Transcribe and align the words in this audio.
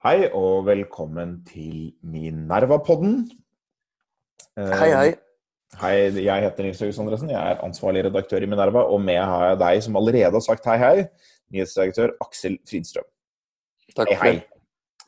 Hei 0.00 0.30
og 0.32 0.64
velkommen 0.64 1.40
til 1.44 1.90
Minerva-podden. 2.08 3.18
Hei, 4.56 4.88
hei. 4.96 5.10
Hei, 5.80 5.96
Jeg 6.24 6.42
heter 6.46 6.64
Nils 6.66 6.80
August 6.82 7.02
Andresen, 7.02 7.30
jeg 7.30 7.50
er 7.52 7.60
ansvarlig 7.64 8.04
redaktør 8.06 8.42
i 8.42 8.48
Minerva. 8.48 8.86
Og 8.88 9.02
med 9.04 9.20
har 9.20 9.50
jeg 9.50 9.58
deg 9.60 9.82
som 9.84 9.98
allerede 10.00 10.32
har 10.32 10.44
sagt 10.46 10.64
hei, 10.70 10.78
hei, 10.80 11.04
nyhetsredaktør 11.52 12.14
Aksel 12.24 12.56
Fridstrøm. 12.68 13.06
Takk 13.96 14.08
Hei, 14.14 14.16
for 14.16 14.32
det. 14.32 14.42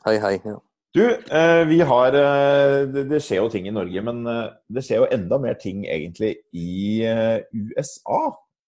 Hei, 0.04 0.14
hei. 0.26 0.34
Ja. 0.44 0.58
Du, 0.93 1.02
eh, 1.09 1.62
vi 1.70 1.79
har 1.88 2.12
eh, 2.20 2.79
det, 2.93 3.22
skjer 3.24 3.40
jo 3.40 3.48
ting 3.48 3.64
i 3.66 3.72
Norge, 3.72 4.02
men 4.04 4.27
eh, 4.29 4.48
det 4.77 4.84
skjer 4.84 5.06
jo 5.06 5.11
enda 5.16 5.38
mer 5.40 5.56
ting 5.62 5.86
egentlig 5.88 6.34
i 6.52 7.00
eh, 7.09 7.38
USA. 7.56 8.20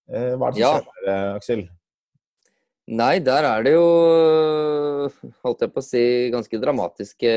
Eh, 0.09 0.33
hva 0.41 0.49
er 0.49 0.57
det 0.57 0.57
som 0.57 0.63
Ja. 0.65 0.71
skjer 0.79 0.89
der, 0.89 1.11
eh, 1.13 1.35
Aksel? 1.37 1.67
Nei, 2.85 3.17
der 3.25 3.47
er 3.49 3.63
det 3.65 3.73
jo, 3.73 3.85
holdt 5.45 5.63
jeg 5.65 5.73
på 5.73 5.81
å 5.81 5.85
si, 5.87 6.03
ganske 6.35 6.59
dramatiske 6.61 7.31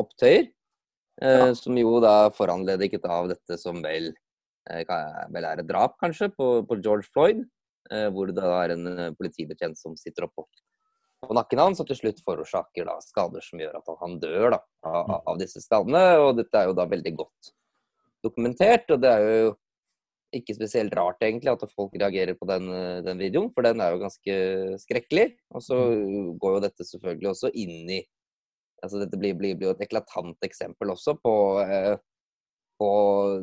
opptøyer. 0.00 0.46
Eh, 1.20 1.52
Som 1.58 1.76
jo 1.76 1.98
da 2.00 2.30
foranlediget 2.32 3.04
av 3.04 3.28
dette 3.28 3.58
som 3.60 3.82
vel, 3.84 4.14
eh, 4.70 4.84
vel 5.34 5.44
er 5.44 5.60
et 5.60 5.68
drap, 5.68 5.98
kanskje, 6.00 6.30
på, 6.32 6.62
på 6.64 6.78
George 6.80 7.08
Floyd. 7.12 7.44
Eh, 7.90 8.08
hvor 8.12 8.28
det 8.32 8.36
da 8.40 8.54
er 8.64 8.74
en 8.76 8.86
eh, 8.94 9.10
politibetjent 9.18 9.76
som 9.80 9.96
sitter 9.96 10.24
oppå 10.28 10.46
på 11.24 11.34
nakken 11.34 11.58
hans, 11.58 11.80
og 11.82 11.88
til 11.88 11.96
slutt 11.98 12.20
forårsaker 12.24 12.86
da 12.86 12.96
skader 13.02 13.42
som 13.42 13.58
gjør 13.60 13.80
at 13.80 13.88
han 14.00 14.18
dør 14.22 14.52
da, 14.54 14.58
av, 14.86 14.98
av- 15.10 15.22
av 15.32 15.38
disse 15.40 15.60
skadene. 15.64 16.02
Og 16.22 16.36
dette 16.38 16.54
er 16.62 16.68
jo 16.70 16.76
da 16.78 16.86
veldig 16.88 17.12
godt 17.18 17.52
dokumentert, 18.24 18.88
og 18.94 19.00
det 19.02 19.10
er 19.10 19.24
jo 19.28 19.56
ikke 20.34 20.56
spesielt 20.56 20.94
rart 20.96 21.22
egentlig 21.24 21.52
at 21.54 21.64
folk 21.72 21.94
reagerer 21.96 22.36
på 22.38 22.48
den, 22.48 22.68
eh, 22.74 23.00
den 23.06 23.20
videoen, 23.20 23.50
for 23.54 23.64
den 23.64 23.80
er 23.80 23.94
jo 23.94 24.02
ganske 24.02 24.36
skrekkelig. 24.84 25.30
Og 25.54 25.64
så 25.64 25.78
går 26.40 26.56
jo 26.56 26.64
dette 26.66 26.86
selvfølgelig 26.88 27.32
også 27.32 27.52
inn 27.54 27.98
i 27.98 28.04
altså 28.78 29.00
Dette 29.02 29.18
blir, 29.18 29.34
blir, 29.34 29.56
blir 29.58 29.72
jo 29.72 29.74
et 29.74 29.80
eklatant 29.88 30.44
eksempel 30.46 30.92
også 30.92 31.16
på, 31.18 31.32
eh, 31.64 31.96
på 32.78 32.90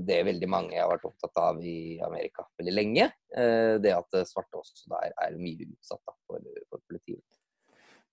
det 0.07 0.21
veldig 0.29 0.47
mange 0.47 0.77
har 0.79 0.87
vært 0.87 1.09
opptatt 1.09 1.41
av 1.41 1.59
i 1.59 1.97
Amerika 2.05 2.45
veldig 2.55 2.75
lenge. 2.75 3.09
Eh, 3.35 3.75
det 3.83 3.91
at 3.91 4.15
svarte 4.29 4.61
også 4.61 4.93
der 4.93 5.09
er, 5.09 5.17
er 5.25 5.35
mye 5.41 5.67
utsatt 5.67 5.99
da, 6.07 6.15
for, 6.23 6.47
for 6.69 6.85
politiet. 6.87 7.44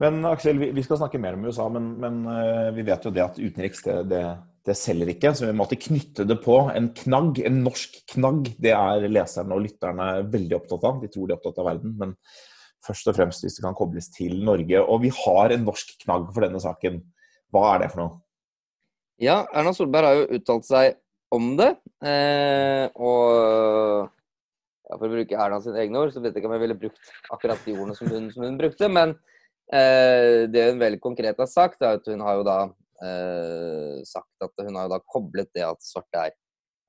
Men 0.01 0.25
Aksel, 0.27 0.59
vi 0.75 0.83
skal 0.83 0.98
snakke 0.98 1.21
mer 1.23 1.37
om 1.37 1.45
USA, 1.47 1.69
men, 1.71 1.93
men 2.01 2.23
eh, 2.31 2.71
vi 2.77 2.85
vet 2.87 3.05
jo 3.07 3.12
det 3.15 3.23
at 3.25 3.39
utenriks 3.39 3.85
det, 3.85 3.98
det, 4.11 4.23
det 4.67 4.77
selger 4.79 5.12
ikke. 5.12 5.35
Så 5.37 5.47
vi 5.47 5.57
måtte 5.57 5.79
knytte 5.81 6.27
det 6.29 6.39
på. 6.43 6.57
En 6.73 6.89
knagg, 6.97 7.43
en 7.47 7.61
norsk 7.67 8.01
knagg, 8.15 8.51
det 8.63 8.73
er 8.77 9.07
leserne 9.11 9.57
og 9.57 9.67
lytterne 9.67 10.09
veldig 10.33 10.59
opptatt 10.59 10.89
av. 10.89 10.98
De 11.03 11.13
tror 11.13 11.29
de 11.29 11.37
er 11.37 11.39
opptatt 11.39 11.61
av 11.63 11.70
verden, 11.70 11.95
men 12.01 12.17
først 12.83 13.13
og 13.13 13.19
fremst 13.19 13.45
hvis 13.45 13.59
det 13.59 13.67
kan 13.67 13.79
kobles 13.79 14.11
til 14.15 14.41
Norge. 14.47 14.83
Og 14.83 15.05
vi 15.05 15.13
har 15.23 15.55
en 15.55 15.67
norsk 15.69 15.95
knagg 16.03 16.29
for 16.33 16.47
denne 16.47 16.63
saken. 16.63 16.98
Hva 17.53 17.69
er 17.75 17.85
det 17.85 17.93
for 17.93 18.03
noe? 18.03 18.19
Ja, 19.23 19.43
Erna 19.55 19.75
Solberg 19.77 20.09
har 20.09 20.19
jo 20.19 20.41
uttalt 20.41 20.67
seg 20.67 20.97
om 21.33 21.53
det. 21.61 21.75
Eh, 22.03 22.89
og 22.98 24.09
ja, 24.89 24.97
for 24.97 25.07
å 25.07 25.13
bruke 25.13 25.39
Erna 25.39 25.61
sine 25.65 25.79
egne 25.85 26.01
ord, 26.01 26.11
så 26.15 26.20
vet 26.20 26.35
jeg 26.35 26.43
ikke 26.43 26.51
om 26.51 26.57
jeg 26.57 26.65
ville 26.65 26.81
brukt 26.81 27.13
akkurat 27.33 27.69
de 27.69 27.77
ordene 27.77 27.97
som 27.97 28.11
hun, 28.11 28.33
som 28.35 28.45
hun 28.48 28.59
brukte. 28.59 28.91
Men 28.93 29.15
det 29.71 30.63
hun 30.71 30.79
veldig 30.81 31.01
konkret 31.01 31.39
har 31.39 31.47
sagt, 31.47 31.81
er 31.83 31.97
at 32.01 32.07
hun 32.07 32.21
har 32.21 32.35
jo 32.37 32.43
da 32.45 32.57
eh, 33.03 34.03
sagt 34.05 34.45
at 34.45 34.53
hun 34.67 34.75
har 34.77 34.89
jo 34.89 34.95
da 34.95 34.99
koblet 35.09 35.49
det 35.55 35.65
at 35.65 35.81
svarte 35.85 36.27
er, 36.27 36.35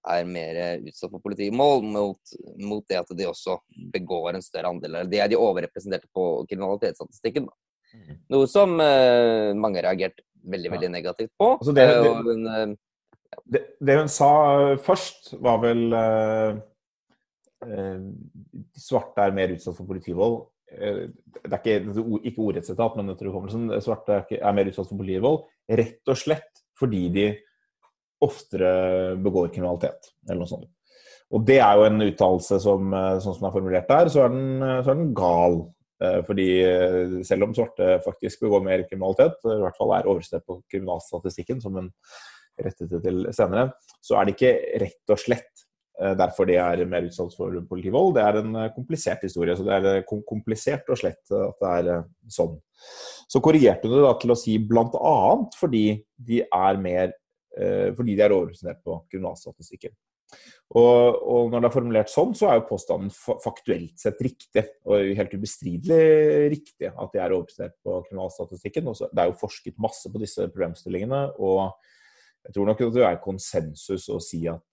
er 0.04 0.26
mer 0.28 0.58
utsatt 0.84 1.12
for 1.14 1.24
politimål, 1.24 1.84
mot, 1.86 2.34
mot 2.60 2.84
det 2.90 2.98
at 3.00 3.14
de 3.16 3.28
også 3.30 3.60
begår 3.94 4.34
en 4.36 4.44
større 4.44 4.68
andel. 4.74 4.96
eller 4.96 5.10
Det 5.12 5.22
er 5.24 5.30
de 5.32 5.38
overrepresenterte 5.40 6.10
på 6.14 6.46
kriminalitetsstatistikken. 6.50 7.46
da. 7.48 8.18
Noe 8.34 8.48
som 8.50 8.80
eh, 8.82 9.54
mange 9.54 9.80
har 9.80 9.92
reagert 9.94 10.20
veldig 10.44 10.66
Ja. 10.72 10.74
veldig 10.76 10.92
negativt 10.92 11.32
på. 11.40 11.58
Altså 11.60 11.74
det- 11.74 11.88
Eh, 11.88 12.04
det- 12.04 12.24
hun, 12.26 12.46
ja. 12.46 13.38
Det, 13.46 13.62
det 13.80 13.98
hun 13.98 14.08
sa 14.10 14.72
eh, 14.72 14.78
først, 14.78 15.34
var 15.42 15.58
vel 15.62 15.94
eh, 15.94 16.58
eh, 17.66 18.00
Svarte 18.76 19.22
er 19.24 19.32
mer 19.32 19.48
utsatt 19.56 19.78
for 19.78 19.86
politivold. 19.86 20.48
Eh, 20.74 21.02
det 21.44 21.58
er 21.58 21.60
ikke, 21.60 22.06
ikke 22.30 22.44
ordrettssitat, 22.44 22.96
men 22.98 23.14
etter 23.14 23.30
hukommelsen. 23.30 23.72
Svarte 23.84 24.16
er, 24.16 24.24
ikke, 24.26 24.40
er 24.42 24.56
mer 24.56 24.70
utsatt 24.72 24.90
for 24.90 25.02
politivold 25.02 25.44
rett 25.80 26.12
og 26.12 26.20
slett 26.20 26.64
fordi 26.80 27.04
de 27.14 27.28
oftere 28.24 28.72
begår 29.22 29.52
kriminalitet, 29.54 30.10
eller 30.26 30.44
noe 30.44 30.50
sånt. 30.50 30.70
Og 31.34 31.44
det 31.48 31.60
er 31.64 31.78
jo 31.80 31.86
en 31.88 32.06
uttalelse 32.06 32.60
som, 32.64 32.94
eh, 32.94 33.20
sånn 33.24 33.36
som 33.36 33.44
den 33.44 33.50
er 33.50 33.56
formulert 33.56 33.90
der, 33.90 34.12
så 34.12 34.26
er 34.26 34.34
den, 34.34 34.64
eh, 34.64 34.82
så 34.82 34.92
er 34.92 35.02
den 35.02 35.16
gal. 35.18 35.64
Fordi 36.04 37.24
selv 37.24 37.46
om 37.46 37.54
svarte 37.56 38.02
faktisk 38.04 38.42
begår 38.42 38.60
mer 38.66 38.82
kriminalitet, 38.84 39.38
i 39.48 39.62
hvert 39.62 39.78
fall 39.78 39.94
er 39.96 40.10
oversett 40.12 40.44
på 40.44 40.58
kriminalstatistikken, 40.68 41.62
som 41.64 41.78
en 41.80 41.88
rettet 42.60 42.90
det 42.92 43.00
til 43.06 43.22
senere, 43.32 43.70
så 44.04 44.20
er 44.20 44.26
det 44.26 44.34
ikke 44.36 44.82
rett 44.84 45.14
og 45.16 45.22
slett 45.22 45.63
derfor 46.18 46.48
de 46.50 46.58
er 46.58 46.84
mer 46.90 47.08
utsatt 47.08 47.36
for 47.38 47.56
politivold. 47.70 48.16
Det 48.18 48.24
er 48.26 48.40
en 48.42 48.56
eh, 48.64 48.72
komplisert 48.76 49.26
historie. 49.26 49.56
Så 49.58 49.66
det 49.68 49.76
er 49.76 49.90
eh, 49.92 50.22
komplisert 50.28 50.90
og 50.90 51.00
slett 51.00 51.22
eh, 51.34 51.50
at 51.50 51.60
det 51.62 51.74
er 51.74 51.92
eh, 51.94 52.08
sånn. 52.34 52.56
Så 53.30 53.42
korrigerte 53.44 53.90
hun 53.90 53.98
det 53.98 54.06
da 54.06 54.16
til 54.22 54.34
å 54.34 54.40
si 54.40 54.58
bl.a. 54.58 55.20
fordi 55.60 55.86
de 56.18 56.42
er 56.46 56.82
mer 56.82 57.14
eh, 57.14 57.94
fordi 57.96 58.18
de 58.18 58.26
er 58.26 58.34
overrepresentert 58.36 58.82
på 58.86 58.98
kriminalstatistikken. 59.12 59.94
Og, 60.74 61.18
og 61.30 61.52
når 61.54 61.62
det 61.62 61.68
er 61.68 61.76
formulert 61.76 62.10
sånn, 62.10 62.32
så 62.34 62.48
er 62.50 62.58
jo 62.58 62.70
påstanden 62.72 63.12
faktuelt 63.14 63.94
sett 64.02 64.22
riktig. 64.26 64.66
Og 64.90 65.14
helt 65.20 65.36
ubestridelig 65.38 66.04
riktig 66.56 66.90
at 66.90 67.14
de 67.14 67.22
er 67.22 67.36
overrepresentert 67.36 67.78
på 67.86 68.02
kriminalstatistikken. 68.08 68.90
Også, 68.90 69.12
det 69.14 69.22
er 69.22 69.30
jo 69.30 69.42
forsket 69.44 69.78
masse 69.82 70.10
på 70.10 70.22
disse 70.24 70.50
problemstillingene. 70.50 71.28
og 71.38 71.68
jeg 72.44 72.58
tror 72.58 72.68
nok 72.68 72.82
at 72.84 72.96
det 72.96 73.04
er 73.08 73.22
konsensus 73.24 74.10
å 74.12 74.18
si 74.20 74.42
at 74.52 74.73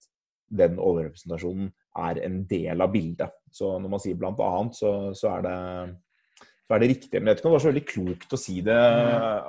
den 0.51 0.79
overrepresentasjonen 0.81 1.71
er 2.01 2.21
en 2.25 2.41
del 2.47 2.83
av 2.83 2.93
bildet. 2.93 3.35
Så 3.51 3.73
når 3.79 3.93
man 3.93 4.01
sier 4.03 4.19
blant 4.19 4.39
annet, 4.43 4.77
så, 4.77 4.91
så, 5.17 5.33
er, 5.35 5.45
det, 5.45 6.45
så 6.67 6.75
er 6.75 6.83
det 6.83 6.89
riktig. 6.93 7.17
Men 7.17 7.31
jeg 7.31 7.33
vet 7.33 7.41
ikke 7.41 7.49
om 7.49 7.53
det 7.53 7.57
var 7.57 7.65
så 7.65 7.71
veldig 7.71 7.85
klokt 7.89 8.35
å 8.35 8.39
si 8.39 8.57
det 8.65 8.77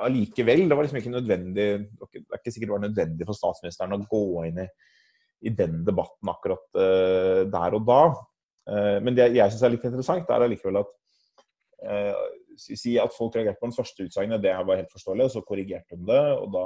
allikevel. 0.09 0.65
Det 0.67 0.79
var 0.79 0.89
liksom 0.89 1.01
ikke 1.03 1.15
nødvendig 1.17 1.69
Det 1.83 2.23
er 2.23 2.41
ikke 2.41 2.55
sikkert 2.55 2.69
det 2.69 2.77
var 2.77 2.85
nødvendig 2.87 3.29
for 3.29 3.39
statsministeren 3.39 3.97
å 3.99 4.03
gå 4.11 4.25
inn 4.49 4.63
i, 4.65 4.69
i 5.49 5.55
den 5.63 5.81
debatten 5.87 6.33
akkurat 6.33 6.67
uh, 6.79 7.43
der 7.51 7.79
og 7.79 7.89
da. 7.89 8.03
Uh, 8.69 8.99
men 9.03 9.19
det 9.19 9.33
jeg 9.35 9.55
syns 9.55 9.67
er 9.67 9.75
litt 9.75 9.89
interessant, 9.89 10.31
er 10.31 10.47
allikevel 10.47 10.83
at 10.83 10.95
uh, 11.87 12.27
si 12.59 12.97
at 13.01 13.15
folk 13.17 13.37
reagerte 13.37 13.61
på 13.61 13.69
den 13.69 13.77
første 13.77 14.07
utsagnet, 14.07 14.43
det 14.43 14.53
var 14.67 14.79
helt 14.79 14.93
forståelig, 14.93 15.25
og 15.27 15.33
så 15.35 15.43
korrigerte 15.47 15.97
de 15.97 16.07
det. 16.11 16.23
Og 16.43 16.53
da 16.55 16.65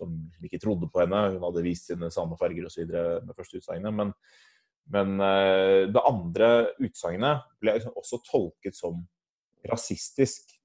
noen 0.00 0.16
som 0.34 0.48
ikke 0.48 0.60
trodde 0.62 0.88
på 0.92 1.02
henne. 1.02 1.20
Hun 1.34 1.44
hadde 1.46 1.66
vist 1.66 1.90
sine 1.90 2.10
sanne 2.14 2.38
farger 2.40 2.68
osv. 2.68 2.88
med 2.88 3.36
første 3.36 3.60
utsagnet. 3.60 3.94
Men, 3.98 4.14
men 4.94 5.14
eh, 5.26 5.90
det 5.92 6.06
andre 6.08 6.50
utsagnet 6.82 7.46
ble 7.62 7.76
liksom 7.76 7.98
også 8.00 8.22
tolket 8.30 8.78
som 8.78 9.04
rasistisk. 9.68 10.56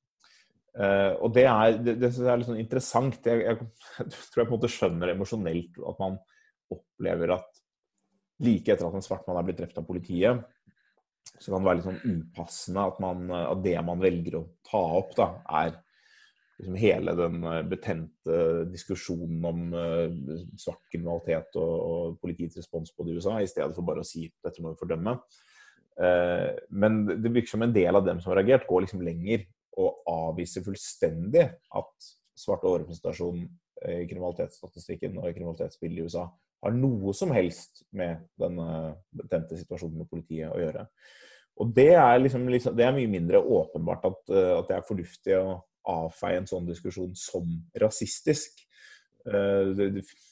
Eh, 0.77 1.13
og 1.21 1.33
det 1.35 1.45
er, 1.49 1.77
det, 1.81 1.97
det 2.01 2.11
er 2.15 2.39
litt 2.39 2.49
sånn 2.49 2.61
interessant. 2.61 3.29
Jeg, 3.29 3.45
jeg 3.45 4.09
tror 4.11 4.43
jeg 4.43 4.45
på 4.45 4.51
en 4.51 4.55
måte 4.55 4.73
skjønner 4.73 5.13
emosjonelt 5.13 5.79
at 5.91 6.03
man 6.03 6.19
opplever 6.73 7.37
at 7.37 7.63
like 8.43 8.69
etter 8.69 8.85
at 8.85 8.97
en 8.97 9.05
svart 9.05 9.25
mann 9.25 9.39
er 9.39 9.47
blitt 9.47 9.59
drept 9.61 9.79
av 9.79 9.87
politiet, 9.87 10.43
så 11.37 11.51
kan 11.51 11.61
det 11.61 11.67
være 11.67 11.79
litt 11.79 11.87
sånn 11.87 12.17
upassende 12.19 12.83
at, 12.91 12.99
man, 13.03 13.31
at 13.33 13.63
det 13.65 13.75
man 13.85 14.01
velger 14.01 14.37
å 14.39 14.43
ta 14.67 14.81
opp, 14.99 15.15
da, 15.17 15.27
er 15.63 15.73
liksom 16.57 16.75
hele 16.75 17.13
den 17.17 17.43
eh, 17.43 17.63
betente 17.69 18.37
diskusjonen 18.71 19.45
om 19.45 19.73
uh, 19.73 20.47
svart 20.57 20.81
kriminalitet 20.91 21.57
og, 21.59 21.75
og 21.89 22.17
politiets 22.21 22.57
respons 22.57 22.93
på 22.93 23.05
det 23.05 23.13
i 23.13 23.19
USA, 23.19 23.37
i 23.41 23.49
stedet 23.49 23.75
for 23.75 23.85
bare 23.85 24.01
å 24.01 24.07
si 24.07 24.25
dette 24.43 24.63
må 24.63 24.73
vi 24.73 24.81
fordømme. 24.81 25.17
Uh, 25.97 26.57
men 26.69 27.03
det 27.09 27.33
virker 27.33 27.53
som 27.53 27.65
en 27.65 27.75
del 27.75 27.97
av 27.97 28.05
dem 28.05 28.21
som 28.21 28.33
har 28.33 28.41
reagert, 28.41 28.67
går 28.69 28.85
liksom 28.87 29.05
lenger 29.05 29.45
og 29.77 30.01
avviser 30.09 30.65
fullstendig 30.65 31.45
at 31.77 32.11
svart 32.37 32.65
overrepresentasjon 32.65 33.45
i 33.85 34.05
kriminalitetsstatistikken 34.09 35.19
og 35.19 35.27
i 35.29 35.35
kriminalitetsbildet 35.35 36.01
i 36.01 36.05
USA 36.09 36.23
har 36.65 36.73
noe 36.73 37.13
som 37.13 37.29
helst 37.33 37.83
med 37.93 38.23
den 38.41 38.57
betente 39.13 39.57
situasjonen 39.59 39.99
med 40.01 40.09
politiet 40.09 40.49
å 40.49 40.57
gjøre. 40.57 40.87
Og 41.61 41.75
det 41.77 41.91
er, 41.93 42.15
liksom, 42.23 42.47
det 42.49 42.85
er 42.85 42.95
mye 42.95 43.11
mindre 43.11 43.41
åpenbart 43.41 44.07
at, 44.09 44.17
at 44.33 44.71
det 44.71 44.79
er 44.79 44.87
fornuftig 44.89 45.37
å 45.37 45.59
avfeie 45.91 46.41
en 46.41 46.49
sånn 46.49 46.67
diskusjon 46.69 47.13
som 47.17 47.47
rasistisk. 47.81 48.63
Eh, 49.27 49.73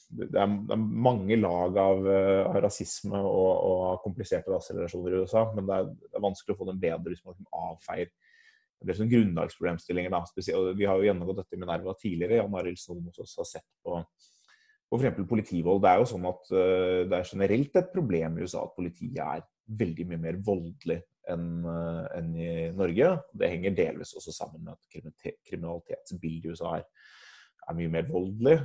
Det, 0.06 0.38
er, 0.38 0.46
mange 0.78 1.34
lag 1.34 1.76
av, 1.82 2.04
eh, 2.06 2.58
rasisme 2.62 3.18
og, 3.18 3.96
kompliserte 4.04 4.52
raserelasjoner 4.52 5.16
i 5.16 5.22
USA, 5.24 5.42
men 5.56 5.66
det 5.66 5.80
er, 5.80 6.20
vanskelig 6.22 6.54
å 6.54 6.58
få 6.60 6.68
dem 6.68 6.78
bedre 6.78 7.10
hvis 7.10 7.24
man 7.24 7.34
liksom 7.34 7.48
avfeier 7.72 8.12
det 8.84 8.92
er 8.92 8.98
sånn 9.00 9.10
grunnlagsproblemstillinger. 9.10 10.12
Da. 10.12 10.20
Vi 10.76 10.86
har 10.86 11.00
jo 11.00 11.08
gjennomgått 11.08 11.40
dette 11.40 11.58
med 11.58 11.70
Nerva 11.70 11.94
tidligere. 11.98 12.42
Jan 12.42 12.56
Arild 12.60 12.78
Snoen 12.78 13.06
hos 13.08 13.22
oss 13.24 13.32
har 13.40 13.48
sett 13.48 13.66
på, 13.82 14.02
på 14.92 15.00
f.eks. 15.00 15.22
politivold. 15.26 15.80
Det 15.82 15.90
er 15.90 16.02
jo 16.02 16.08
sånn 16.12 16.28
at 16.28 16.52
uh, 16.52 17.00
det 17.08 17.16
er 17.16 17.30
generelt 17.32 17.80
et 17.80 17.88
problem 17.94 18.36
i 18.36 18.44
USA 18.44 18.66
at 18.66 18.76
politiet 18.76 19.22
er 19.24 19.46
veldig 19.80 20.06
mye 20.12 20.22
mer 20.28 20.40
voldelig 20.44 21.00
enn 21.32 21.66
en 21.66 22.32
i 22.38 22.48
Norge. 22.76 23.12
Det 23.32 23.50
henger 23.52 23.76
delvis 23.76 24.14
også 24.18 24.34
sammen 24.34 24.64
med 24.66 24.74
at 24.76 25.14
kriminalitetsbildet 25.48 26.50
i 26.50 26.54
USA 26.54 26.76
er, 26.78 26.84
er 27.66 27.78
mye 27.78 27.92
mer 27.92 28.10
voldelig. 28.10 28.58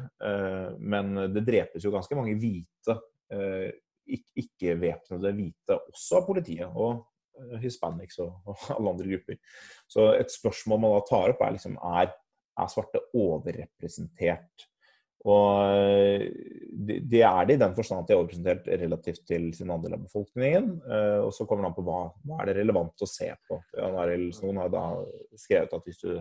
Men 0.80 1.16
det 1.34 1.46
drepes 1.48 1.86
jo 1.86 1.94
ganske 1.94 2.18
mange 2.18 2.36
hvite, 2.42 2.98
ikke-væpnede 4.12 5.34
hvite, 5.38 5.80
også 5.94 6.22
av 6.22 6.28
politiet. 6.28 6.70
Og 6.70 7.02
hispanics 7.62 8.20
og, 8.22 8.42
alle 8.76 8.92
andre 8.92 9.08
grupper. 9.14 9.40
Så 9.90 10.12
et 10.20 10.34
spørsmål 10.34 10.82
man 10.84 10.96
da 10.96 11.06
tar 11.08 11.34
opp, 11.34 11.42
er 11.46 11.56
liksom 11.56 11.78
er, 11.98 12.12
er 12.60 12.72
svarte 12.72 13.02
overrepresentert? 13.18 14.68
Og 15.30 15.76
eh, 15.78 16.28
det 16.72 17.22
er 17.22 17.46
det 17.46 17.58
i 17.58 17.62
den 17.62 17.76
forstand 17.78 18.02
at 18.02 18.10
de 18.10 18.16
er 18.16 18.20
overrepresentert 18.20 18.70
relativt 18.82 19.24
til 19.30 19.50
sin 19.54 19.70
andel 19.74 19.98
av 19.98 20.06
befolkningen. 20.08 20.72
Eh, 20.82 21.20
og 21.22 21.34
så 21.36 21.46
kommer 21.46 21.68
det 21.68 21.72
an 21.72 21.78
på 21.78 21.86
hva, 21.86 22.02
hva 22.26 22.42
er 22.42 22.50
det 22.50 22.58
relevant 22.62 23.06
å 23.06 23.10
se 23.10 23.30
på. 23.48 23.60
Noen 23.78 24.62
har 24.64 24.74
da 24.74 24.86
skrevet 25.38 25.78
at 25.78 25.88
hvis 25.88 26.02
du, 26.02 26.16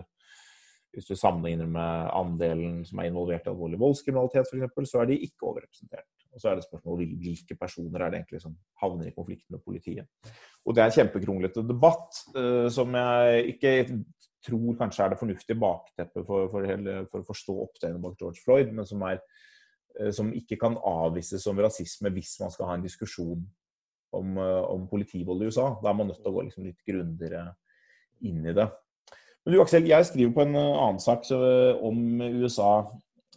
hvis 0.93 1.09
du 1.09 1.15
sammenligner 1.17 1.69
med 1.71 2.11
andelen 2.13 2.81
som 2.85 3.01
er 3.01 3.09
involvert 3.09 3.47
i 3.47 3.53
alvorlig 3.53 3.81
voldskriminalitet 3.81 4.51
f.eks., 4.51 4.91
så 4.93 5.01
er 5.01 5.11
de 5.11 5.21
ikke 5.25 5.49
overrepresentert. 5.49 6.09
Og 6.31 6.39
så 6.39 6.51
er 6.51 6.57
det 6.57 6.67
spørsmål 6.67 7.01
hvilke 7.19 7.57
personer 7.59 8.05
er 8.05 8.11
det 8.11 8.21
egentlig 8.21 8.41
som 8.43 8.53
havner 8.79 9.09
i 9.09 9.15
konflikt 9.15 9.49
med 9.51 9.63
politiet. 9.65 10.07
Og 10.63 10.75
det 10.75 10.83
er 10.83 10.91
en 10.91 10.99
kjempekronglete 10.99 11.63
debatt 11.67 12.21
uh, 12.37 12.69
som 12.71 12.93
jeg 12.95 13.55
ikke 13.55 13.73
tror 14.47 14.77
kanskje 14.79 15.05
er 15.05 15.13
det 15.13 15.19
fornuftige 15.21 15.59
bakteppet 15.61 16.27
for, 16.27 16.49
for, 16.51 16.67
for, 17.11 17.23
å 17.23 17.29
forstå 17.29 17.55
opptøyene 17.67 18.01
bak 18.03 18.19
George 18.19 18.43
Floyd, 18.43 18.71
men 18.75 18.87
som, 18.89 19.03
er, 19.07 19.21
uh, 19.99 20.11
som, 20.15 20.31
ikke 20.37 20.59
kan 20.61 20.77
avvises 20.77 21.43
som 21.45 21.59
rasisme 21.59 22.13
hvis 22.15 22.37
man 22.43 22.53
skal 22.53 22.71
ha 22.71 22.77
en 22.77 22.85
diskusjon 22.85 23.43
om, 24.17 24.37
uh, 24.37 24.63
om 24.71 24.87
politivold 24.91 25.43
i 25.43 25.51
USA. 25.51 25.71
Da 25.83 25.91
er 25.91 25.99
man 25.99 26.11
nødt 26.11 26.21
til 26.23 26.31
å 26.31 26.35
gå 26.37 26.47
liksom 26.47 26.67
litt 26.67 26.81
grundigere 26.87 27.51
inn 28.27 28.43
i 28.45 28.55
det. 28.55 28.67
Men 29.41 29.55
du 29.55 29.61
Aksel, 29.63 29.87
jeg 29.89 30.05
skriver 30.05 30.35
på 30.35 30.43
en 30.45 30.57
annen 30.59 30.99
sak 31.01 31.25
om 31.33 31.97
USA 32.21 32.73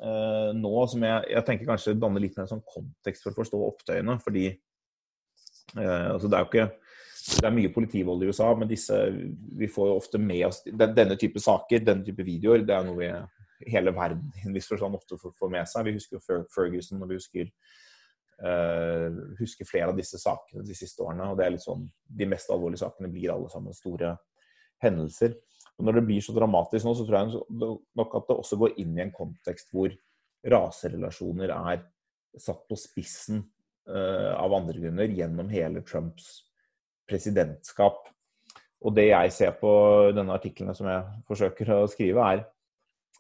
eh, 0.03 0.51
nå 0.57 0.73
som 0.91 1.05
jeg, 1.07 1.29
jeg, 1.33 1.45
tenker 1.49 1.69
kanskje 1.69 1.97
danner 1.99 2.23
litt 2.23 2.37
mer 2.39 2.49
sånn 2.51 2.65
kontekst 2.69 3.25
for 3.25 3.33
å 3.33 3.39
forstå 3.39 3.61
opptøyene. 3.69 4.19
Fordi 4.25 4.47
eh, 4.51 6.09
altså 6.11 6.29
det 6.29 6.39
er 6.39 6.45
jo 6.45 6.51
ikke 6.51 6.69
det 7.25 7.47
er 7.49 7.55
mye 7.57 7.73
politivold 7.73 8.23
i 8.23 8.29
USA, 8.29 8.51
men 8.59 8.69
disse, 8.69 8.97
vi 9.57 9.69
får 9.73 9.89
jo 9.89 9.97
ofte 9.97 10.21
med 10.21 10.43
oss 10.49 10.61
denne 10.67 11.17
type 11.21 11.41
saker, 11.41 11.81
denne 11.81 12.05
type 12.05 12.27
videoer. 12.27 12.67
Det 12.67 12.75
er 12.77 12.85
noe 12.85 12.99
vi 12.99 13.09
hele 13.71 13.95
verden 13.97 14.29
i 14.37 14.45
en 14.49 14.57
viss 14.57 14.69
forstand 14.69 14.99
ofte 14.99 15.17
får 15.17 15.53
med 15.53 15.71
seg. 15.71 15.87
Vi 15.89 15.95
husker 15.97 16.19
jo 16.19 16.43
Ferguson, 16.53 17.01
og 17.01 17.09
vi 17.09 17.19
husker, 17.19 17.49
uh, 18.45 19.09
husker 19.41 19.69
flere 19.69 19.89
av 19.95 19.97
disse 19.97 20.21
sakene 20.21 20.67
de 20.69 20.77
siste 20.77 21.01
årene. 21.05 21.31
og 21.31 21.41
det 21.41 21.47
er 21.47 21.57
litt 21.57 21.65
sånn, 21.65 21.89
De 22.05 22.29
mest 22.29 22.53
alvorlige 22.53 22.85
sakene 22.85 23.13
blir 23.13 23.33
alle 23.33 23.49
sammen 23.49 23.73
store 23.73 24.17
hendelser. 24.85 25.39
Og 25.79 25.85
Når 25.87 26.01
det 26.01 26.07
blir 26.07 26.21
så 26.21 26.37
dramatisk 26.37 26.85
nå, 26.85 26.95
så 26.95 27.07
tror 27.09 27.21
jeg 27.23 27.77
nok 27.97 28.15
at 28.21 28.29
det 28.29 28.37
også 28.37 28.61
går 28.61 28.79
inn 28.85 28.99
i 28.99 29.07
en 29.07 29.17
kontekst 29.17 29.73
hvor 29.73 29.97
raserelasjoner 30.45 31.49
er 31.57 31.87
satt 32.37 32.67
på 32.69 32.77
spissen 32.77 33.47
uh, 33.89 34.35
av 34.37 34.53
andre 34.53 34.77
grunner 34.77 35.09
gjennom 35.09 35.49
hele 35.49 35.81
Trumps 35.81 36.43
presidentskap. 37.09 38.09
Og 38.85 38.95
det 38.97 39.09
jeg 39.09 39.33
ser 39.33 39.55
på 39.61 39.71
denne 40.17 40.35
artikkelen 40.37 40.77
som 40.77 40.89
jeg 40.91 41.25
forsøker 41.29 41.73
å 41.77 41.83
skrive, 41.91 42.25
er, 42.35 42.45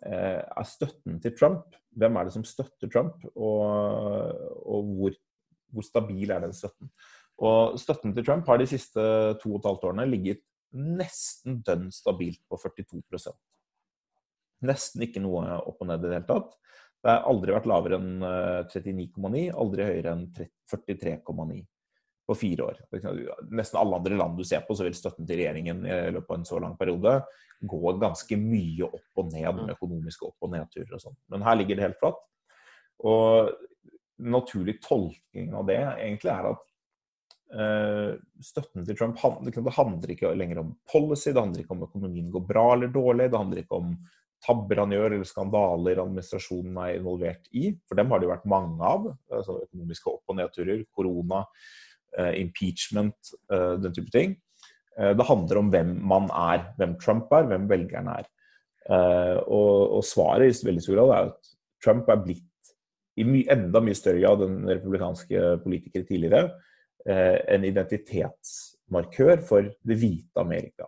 uh, 0.04 0.40
er 0.44 0.68
støtten 0.68 1.20
til 1.24 1.36
Trump. 1.38 1.76
Hvem 1.94 2.18
er 2.18 2.26
det 2.26 2.34
som 2.34 2.46
støtter 2.46 2.90
Trump, 2.90 3.22
og, 3.34 4.40
og 4.66 4.94
hvor, 4.98 5.18
hvor 5.72 5.86
stabil 5.86 6.32
er 6.34 6.42
den 6.42 6.56
støtten? 6.56 6.90
Og 7.44 7.78
støtten 7.80 8.14
til 8.14 8.26
Trump 8.26 8.48
har 8.50 8.60
de 8.60 8.66
siste 8.70 9.00
to 9.42 9.54
og 9.54 9.60
et 9.60 9.68
halvt 9.68 9.88
årene 9.88 10.06
ligget 10.10 10.42
nesten 10.74 11.60
dønn 11.66 11.90
stabilt 11.94 12.42
på 12.50 12.58
42% 12.58 13.34
Nesten 14.64 15.04
ikke 15.06 15.22
noe 15.22 15.58
opp 15.60 15.82
og 15.82 15.90
ned 15.90 16.02
i 16.02 16.08
det 16.08 16.16
hele 16.16 16.28
tatt. 16.28 16.54
Det 17.04 17.12
har 17.12 17.26
aldri 17.28 17.52
vært 17.52 17.66
lavere 17.68 17.98
enn 18.00 18.22
39,9, 18.70 19.42
eh, 19.42 19.56
aldri 19.60 19.88
høyere 19.90 20.14
enn 20.14 20.22
43,9 20.32 21.58
på 22.26 22.36
fire 22.38 22.68
år. 22.70 22.78
Nesten 23.52 23.78
alle 23.80 23.98
andre 24.00 24.18
land 24.18 24.38
du 24.38 24.44
ser 24.48 24.64
på, 24.64 24.76
så 24.76 24.86
vil 24.86 24.96
støtten 24.96 25.26
til 25.28 25.42
regjeringen 25.42 25.84
i 25.84 25.98
løpet 26.14 26.30
av 26.30 26.38
en 26.38 26.46
så 26.48 26.60
lang 26.62 26.76
periode 26.80 27.18
gå 27.64 27.94
ganske 28.00 28.38
mye 28.40 28.88
opp 28.88 29.20
og 29.20 29.32
ned 29.32 29.50
med 29.58 29.74
økonomiske 29.76 30.28
opp- 30.28 30.46
og 30.46 30.54
nedturer 30.54 30.96
og 30.96 31.02
sånn. 31.04 31.18
Men 31.32 31.44
her 31.46 31.58
ligger 31.60 31.78
det 31.78 31.86
helt 31.88 32.00
flatt. 32.00 32.22
Og 33.04 33.52
naturlig 34.24 34.78
tolkning 34.84 35.52
av 35.56 35.66
det 35.68 35.80
egentlig 35.82 36.32
er 36.34 36.54
at 36.54 36.70
Uh, 37.54 38.16
støtten 38.42 38.82
til 38.82 38.96
Trump 38.98 39.20
det 39.44 39.74
handler 39.76 40.10
ikke 40.10 40.32
lenger 40.34 40.58
om 40.58 40.72
policy, 40.90 41.28
det 41.30 41.38
handler 41.38 41.62
ikke 41.62 41.74
om 41.76 41.84
økonomien 41.86 42.32
går 42.32 42.42
bra 42.48 42.64
eller 42.72 42.90
dårlig, 42.90 43.28
det 43.30 43.38
handler 43.38 43.60
ikke 43.60 43.78
om 43.78 43.92
tabber 44.44 44.80
han 44.82 44.92
gjør 44.92 45.14
eller 45.14 45.28
skandaler 45.28 46.00
administrasjonen 46.02 46.76
er 46.82 46.98
involvert 46.98 47.48
i. 47.56 47.70
For 47.88 48.00
dem 48.00 48.10
har 48.12 48.20
det 48.20 48.28
jo 48.28 48.34
vært 48.34 48.50
mange 48.50 48.90
av. 48.90 49.06
Altså 49.32 49.60
økonomiske 49.68 50.10
opp- 50.10 50.32
og 50.32 50.38
nedturer, 50.40 50.82
korona, 50.94 51.44
eh, 51.44 51.93
impeachment, 52.38 53.34
eh, 53.52 53.74
den 53.82 53.94
type 53.94 54.12
ting. 54.14 54.36
Det 54.94 55.24
handler 55.26 55.58
om 55.58 55.70
hvem 55.72 55.88
man 56.06 56.28
er, 56.30 56.68
hvem 56.78 56.92
Trump 57.02 57.32
er, 57.34 57.48
hvem 57.50 57.64
velgerne 57.66 58.12
er. 58.20 58.28
Og, 59.42 59.96
og 59.96 60.04
svaret 60.06 60.46
i 60.46 60.66
veldig 60.68 60.84
stor 60.84 61.00
grad 61.00 61.10
er 61.10 61.30
at 61.32 61.48
Trump 61.82 62.12
er 62.14 62.20
blitt 62.22 62.70
i 63.18 63.26
my, 63.26 63.40
enda 63.50 63.82
mye 63.82 63.98
større 63.98 64.20
grad 64.22 64.44
enn 64.46 64.60
republikanske 64.70 65.42
politikere 65.64 66.06
tidligere 66.06 66.44
Eh, 67.04 67.38
en 67.52 67.64
identitetsmarkør 67.68 69.42
for 69.44 69.66
det 69.84 69.96
hvite 70.00 70.40
Amerika. 70.40 70.86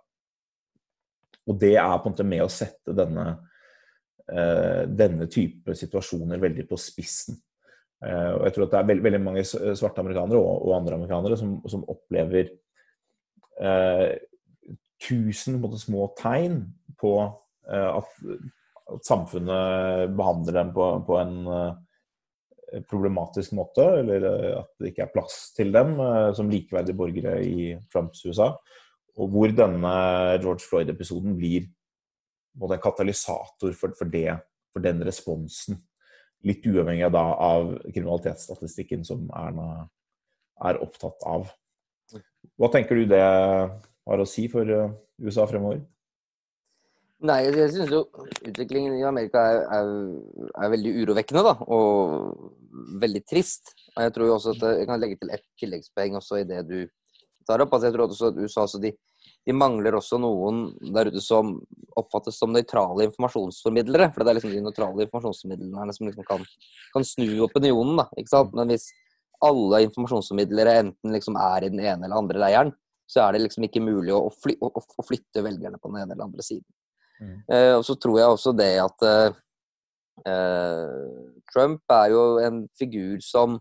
Og 1.45 1.59
det 1.61 1.75
er 1.77 1.99
på 2.01 2.09
en 2.09 2.15
måte 2.15 2.25
med 2.25 2.41
å 2.41 2.49
sette 2.49 2.95
denne, 2.97 3.27
eh, 4.33 4.89
denne 4.89 5.27
type 5.29 5.75
situasjoner 5.77 6.41
veldig 6.41 6.65
på 6.71 6.79
spissen. 6.81 7.37
Eh, 8.05 8.33
og 8.35 8.45
jeg 8.47 8.55
tror 8.57 8.67
at 8.67 8.75
det 8.75 8.81
er 8.81 8.91
veldig, 8.91 9.05
veldig 9.07 9.23
mange 9.25 9.45
svarte 9.47 10.03
amerikanere 10.03 10.41
og, 10.41 10.67
og 10.69 10.77
andre 10.77 10.99
amerikanere 10.99 11.39
som, 11.41 11.57
som 11.71 11.87
opplever 11.93 12.51
eh, 13.63 14.11
tusen 15.07 15.61
måte, 15.63 15.81
små 15.81 16.11
tegn 16.19 16.61
på 17.01 17.17
eh, 17.23 17.89
at, 17.89 18.13
at, 18.93 19.03
samfunnet 19.07 20.15
behandler 20.17 20.61
dem 20.61 20.77
på, 20.77 20.91
på 21.09 21.19
en 21.21 21.37
problematisk 22.91 23.55
måte, 23.57 23.85
eller 24.01 24.27
eh, 24.27 24.53
at 24.59 24.71
det 24.81 24.93
ikke 24.93 25.07
er 25.07 25.15
plass 25.15 25.39
til 25.57 25.73
dem 25.75 25.97
eh, 26.03 26.31
som 26.37 26.51
likeverdige 26.51 26.99
borgere 26.99 27.39
i 27.45 27.73
Trumps 27.93 28.25
USA. 28.27 28.53
Og 29.17 29.33
hvor 29.33 29.53
denne 29.55 29.93
George 30.43 30.65
Floyd-episoden 30.67 31.37
blir 31.39 31.69
en 32.57 32.81
katalysator 32.81 33.73
for, 33.77 33.95
for, 33.97 34.09
det, 34.13 34.29
for, 34.73 34.85
den 34.85 35.01
responsen. 35.05 35.79
Litt 36.47 36.67
uavhengig 36.69 37.09
da, 37.15 37.23
av 37.41 37.73
kriminalitetsstatistikken 37.87 39.05
som 39.07 39.25
Erna 39.35 39.87
er 40.67 40.81
opptatt 40.85 41.25
av. 41.27 41.49
Hva 42.57 42.71
tenker 42.73 42.99
du 42.99 43.09
det 43.11 43.23
har 43.23 44.23
å 44.23 44.29
si 44.29 44.47
for 44.53 44.69
eh, 44.71 44.93
USA 45.23 45.47
fremover? 45.49 45.81
Nei, 47.27 47.39
jeg 47.49 47.73
syns 47.73 47.91
jo 47.91 48.03
utviklingen 48.45 48.99
i 48.99 49.05
Amerika 49.09 49.41
er, 49.49 49.63
er, 49.73 49.91
er, 50.53 50.71
veldig 50.75 50.93
urovekkende, 51.01 51.43
da. 51.47 51.55
Og 51.73 52.99
veldig 53.01 53.23
trist. 53.25 53.73
Og 53.95 54.05
jeg 54.05 54.15
tror 54.15 54.29
jo 54.29 54.37
også 54.37 54.53
at 54.53 54.67
jeg 54.83 54.89
kan 54.91 55.01
legge 55.01 55.19
til 55.23 55.33
ett 55.33 55.47
tilleggspoeng 55.61 56.19
også 56.21 56.43
i 56.43 56.49
det 56.49 56.61
du 56.69 56.79
tar 57.49 57.65
opp. 57.65 57.73
Altså 57.73 57.89
jeg 57.89 57.97
tror 57.97 58.11
også 58.11 58.31
at 58.31 58.41
USA 58.45 58.67
så 58.69 58.83
de, 58.83 58.93
de, 59.47 59.55
mangler 59.57 59.97
også 59.97 60.19
noen 60.21 60.65
der 60.95 61.11
ute 61.11 61.23
som 61.23 61.55
oppfattes 61.97 62.39
som 62.41 62.53
nøytrale 62.55 63.07
informasjonsformidlere. 63.09 64.11
For 64.15 64.23
det 64.23 64.33
er 64.33 64.39
liksom 64.41 64.55
de 64.55 64.63
nøytrale 64.65 65.07
informasjonsformidlerne 65.07 65.95
som 65.97 66.09
liksom 66.09 66.27
kan, 66.29 66.43
kan, 66.93 67.07
snu 67.07 67.29
opinionen, 67.47 68.03
da. 68.03 68.09
Ikke 68.19 68.35
sant. 68.35 68.57
Men 68.59 68.73
hvis 68.75 68.91
alle 69.47 69.85
informasjonsformidlere 69.87 70.81
enten 70.83 71.15
liksom 71.15 71.39
er 71.41 71.67
i 71.67 71.73
den 71.73 71.83
ene 71.85 72.09
eller 72.09 72.19
andre 72.19 72.43
leiren, 72.43 72.75
så 73.07 73.23
er 73.23 73.37
det 73.37 73.45
liksom 73.45 73.67
ikke 73.69 73.85
mulig 73.85 74.13
å, 74.15 74.27
fly, 74.35 74.57
å, 74.61 74.73
å 74.75 75.07
flytte 75.07 75.45
velgerne 75.45 75.79
på 75.79 75.93
den 75.93 76.03
ene 76.03 76.17
eller 76.17 76.27
andre 76.27 76.45
siden. 76.45 76.67
Mm. 77.21 77.37
Uh, 77.49 77.75
og 77.79 77.85
så 77.87 77.97
tror 78.01 78.19
jeg 78.19 78.35
også 78.35 78.53
det 78.57 78.73
at 78.83 79.07
uh, 79.07 79.29
Trump 81.53 81.97
er 81.97 82.11
jo 82.13 82.25
en 82.43 82.65
figur 82.77 83.23
som 83.25 83.61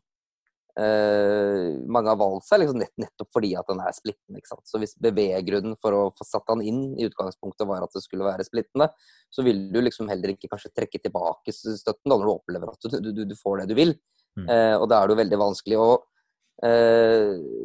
uh, 0.79 1.75
mange 1.91 2.11
har 2.11 2.19
valgt 2.19 2.47
seg 2.47 2.61
liksom 2.61 2.79
nett, 2.81 2.93
nettopp 3.01 3.29
fordi 3.35 3.51
at 3.59 3.69
den 3.71 3.81
er 3.83 3.95
splittende. 3.95 4.41
ikke 4.41 4.51
sant? 4.51 4.65
Så 4.69 4.81
hvis 4.81 4.95
beveggrunnen 5.01 5.77
for 5.81 5.97
å 5.97 6.01
få 6.17 6.27
satt 6.27 6.51
han 6.51 6.63
inn 6.65 6.83
i 6.99 7.07
utgangspunktet 7.09 7.69
var 7.69 7.85
at 7.85 7.95
det 7.95 8.03
skulle 8.05 8.27
være 8.27 8.47
splittende, 8.47 8.89
så 9.33 9.45
vil 9.45 9.65
du 9.73 9.79
liksom 9.81 10.11
heller 10.11 10.35
ikke 10.35 10.51
kanskje 10.51 10.73
trekke 10.75 11.01
tilbake 11.07 11.55
støtten 11.55 12.11
da 12.11 12.17
når 12.17 12.27
du 12.27 12.33
opplever 12.35 12.73
at 12.73 12.91
du, 12.91 13.09
du, 13.11 13.23
du 13.27 13.35
får 13.39 13.63
det 13.63 13.71
du 13.71 13.79
vil. 13.79 13.95
Mm. 14.35 14.49
og 14.51 14.89
da 14.91 14.97
er 14.97 15.07
det 15.07 15.13
jo 15.13 15.19
veldig 15.21 15.37
vanskelig. 15.39 15.75
Og 15.79 16.63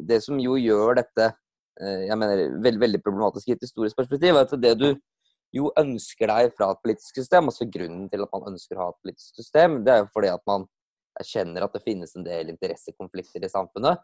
det 0.07 0.19
som 0.23 0.37
jo 0.39 0.53
gjør 0.55 1.01
dette 1.01 1.25
jeg 1.81 2.15
mener, 2.15 2.45
veldig, 2.63 2.79
veldig 2.79 3.01
problematisk 3.03 3.49
i 3.49 3.57
et 3.57 3.65
historisk 3.65 3.99
perspektiv, 3.99 4.37
er 4.39 4.47
at 4.47 4.55
det 4.63 4.71
du 4.79 4.87
jo 5.55 5.71
ønsker 5.79 6.31
deg 6.31 6.53
fra 6.55 6.71
et 6.71 6.81
politisk 6.83 7.17
system. 7.19 7.49
Altså 7.51 7.67
Grunnen 7.71 8.07
til 8.11 8.23
at 8.23 8.31
man 8.35 8.53
ønsker 8.53 8.77
å 8.77 8.85
ha 8.85 8.93
et 8.93 9.01
politisk 9.03 9.41
system, 9.41 9.81
det 9.85 9.93
er 9.93 10.03
jo 10.03 10.11
fordi 10.15 10.31
at 10.31 10.43
man 10.49 10.67
erkjenner 11.19 11.65
at 11.65 11.75
det 11.75 11.83
finnes 11.83 12.15
en 12.15 12.25
del 12.25 12.53
interessekonflikter 12.53 13.43
i 13.45 13.51
samfunnet 13.51 14.01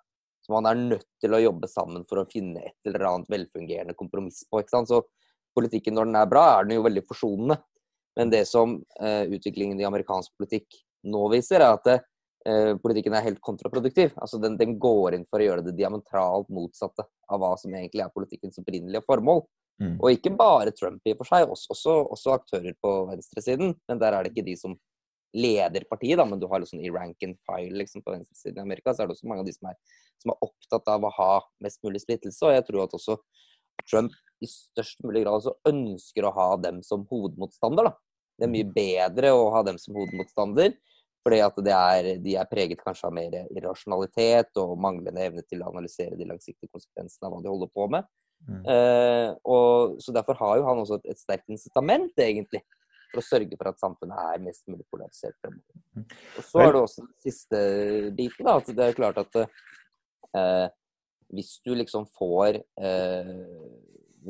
som 0.48 0.56
man 0.56 0.70
er 0.70 0.80
nødt 0.80 1.08
til 1.22 1.36
å 1.36 1.42
jobbe 1.44 1.68
sammen 1.70 2.06
for 2.08 2.22
å 2.22 2.30
finne 2.32 2.64
et 2.70 2.88
eller 2.88 3.06
annet 3.10 3.32
velfungerende 3.32 3.96
kompromiss 4.00 4.46
på. 4.48 4.62
ikke 4.62 4.76
sant? 4.78 4.92
Så 4.92 5.04
politikken 5.58 5.98
når 5.98 6.08
den 6.08 6.20
er 6.20 6.30
bra, 6.32 6.46
er 6.54 6.68
den 6.68 6.78
jo 6.78 6.86
veldig 6.86 7.04
forsonende. 7.08 7.60
Men 8.18 8.32
det 8.34 8.46
som 8.50 8.78
eh, 9.02 9.28
utviklingen 9.28 9.80
i 9.82 9.86
amerikansk 9.86 10.32
politikk 10.40 10.80
nå 11.12 11.26
viser, 11.34 11.62
er 11.62 11.76
at 11.76 11.90
eh, 11.92 12.74
politikken 12.82 13.18
er 13.18 13.28
helt 13.28 13.44
kontraproduktiv. 13.44 14.16
Altså 14.16 14.40
den, 14.42 14.56
den, 14.58 14.78
går 14.82 15.18
inn 15.18 15.28
for 15.28 15.44
å 15.44 15.50
gjøre 15.50 15.68
det 15.68 15.76
diametralt 15.78 16.50
motsatte 16.54 17.06
av 17.28 17.44
hva 17.44 17.54
som 17.60 17.76
egentlig 17.76 18.06
er 18.06 18.16
politikkens 18.16 18.58
opprinnelige 18.64 19.04
formål. 19.06 19.44
Mm. 19.84 19.98
Og 20.00 20.16
ikke 20.16 20.34
bare 20.34 20.74
Trump 20.74 21.04
i 21.06 21.14
og 21.14 21.20
for 21.20 21.30
seg, 21.30 21.52
også, 21.54 21.76
også, 21.76 21.98
også, 22.16 22.34
aktører 22.40 22.78
på 22.82 22.94
venstresiden. 23.12 23.76
Men 23.92 24.02
der 24.02 24.16
er 24.16 24.24
det 24.24 24.34
ikke 24.34 24.48
de 24.48 24.56
som 24.58 24.80
leder 25.36 25.84
partiet, 25.89 26.17
da, 26.19 26.25
men 26.25 26.39
du 26.39 26.48
har 26.48 26.62
liksom 26.63 26.79
i 26.81 26.91
rank 26.93 27.24
and 27.25 27.38
file 27.48 27.81
liksom, 27.81 28.03
på 28.03 28.13
venstresiden 28.13 28.62
i 28.62 28.65
Amerika, 28.65 28.93
så 28.93 29.03
er 29.03 29.10
det 29.10 29.17
også 29.17 29.29
mange 29.29 29.43
av 29.43 29.50
de 29.50 29.55
som 29.55 29.69
er, 29.72 29.77
som 30.24 30.34
er, 30.34 30.39
opptatt 30.48 30.91
av 30.93 31.05
å 31.05 31.13
ha 31.17 31.31
mest 31.63 31.81
mulig 31.86 32.01
splittelse. 32.03 32.43
Og 32.48 32.55
jeg 32.55 32.65
tror 32.69 32.86
at 32.86 32.98
også 32.98 33.17
Trump 33.88 34.15
i 34.43 34.50
størst 34.50 35.01
mulig 35.05 35.24
grad 35.24 35.39
også 35.39 35.55
ønsker 35.69 36.27
å 36.27 36.36
ha 36.36 36.51
dem 36.62 36.84
som 36.86 37.05
hovedmotstander. 37.10 37.89
da. 37.89 37.96
Det 38.38 38.46
er 38.46 38.53
mye 38.53 38.69
bedre 38.69 39.34
å 39.34 39.50
ha 39.55 39.63
dem 39.65 39.79
som 39.81 39.98
hovedmotstander, 39.98 40.75
fordi 41.25 41.41
at 41.43 41.57
er, 41.74 42.10
de 42.24 42.36
er 42.39 42.50
preget 42.50 42.84
kanskje 42.84 43.10
av 43.10 43.15
mer 43.17 43.34
irrasjonalitet 43.51 44.62
og 44.62 44.77
manglende 44.79 45.25
evne 45.25 45.43
til 45.43 45.63
å 45.63 45.72
analysere 45.74 46.15
de 46.15 46.27
langsiktige 46.29 46.72
konsekvensene 46.72 47.27
av 47.27 47.34
hva 47.34 47.41
de 47.43 47.51
holder 47.51 47.72
på 47.74 47.88
med. 47.91 48.07
Mm. 48.48 48.62
Uh, 48.63 49.29
og, 49.50 49.98
så 50.03 50.13
Derfor 50.13 50.38
har 50.39 50.60
jo 50.60 50.67
han 50.67 50.84
også 50.84 51.00
et, 51.00 51.10
et 51.15 51.19
sterkt 51.19 51.50
incitament, 51.51 52.13
egentlig, 52.22 52.62
for 53.12 53.22
å 53.22 53.26
sørge 53.26 53.58
for 53.58 53.70
at 53.72 53.82
samfunnet 53.82 54.34
er 54.34 54.44
mest 54.44 54.66
mulig 54.70 54.86
polarisert 54.92 55.36
fremover. 55.42 55.82
Mm. 55.96 56.06
Og 56.08 56.48
Så 56.48 56.64
er 56.64 56.74
det 56.74 56.82
også 56.82 57.04
den 57.04 57.14
siste 57.24 57.62
biten. 58.18 58.46
da, 58.48 58.58
at 58.58 58.72
Det 58.72 58.86
er 58.86 58.98
klart 58.98 59.22
at 59.22 59.40
eh, 59.42 60.68
hvis 61.34 61.58
du 61.66 61.74
liksom 61.76 62.08
får 62.18 62.62
eh, 62.80 63.34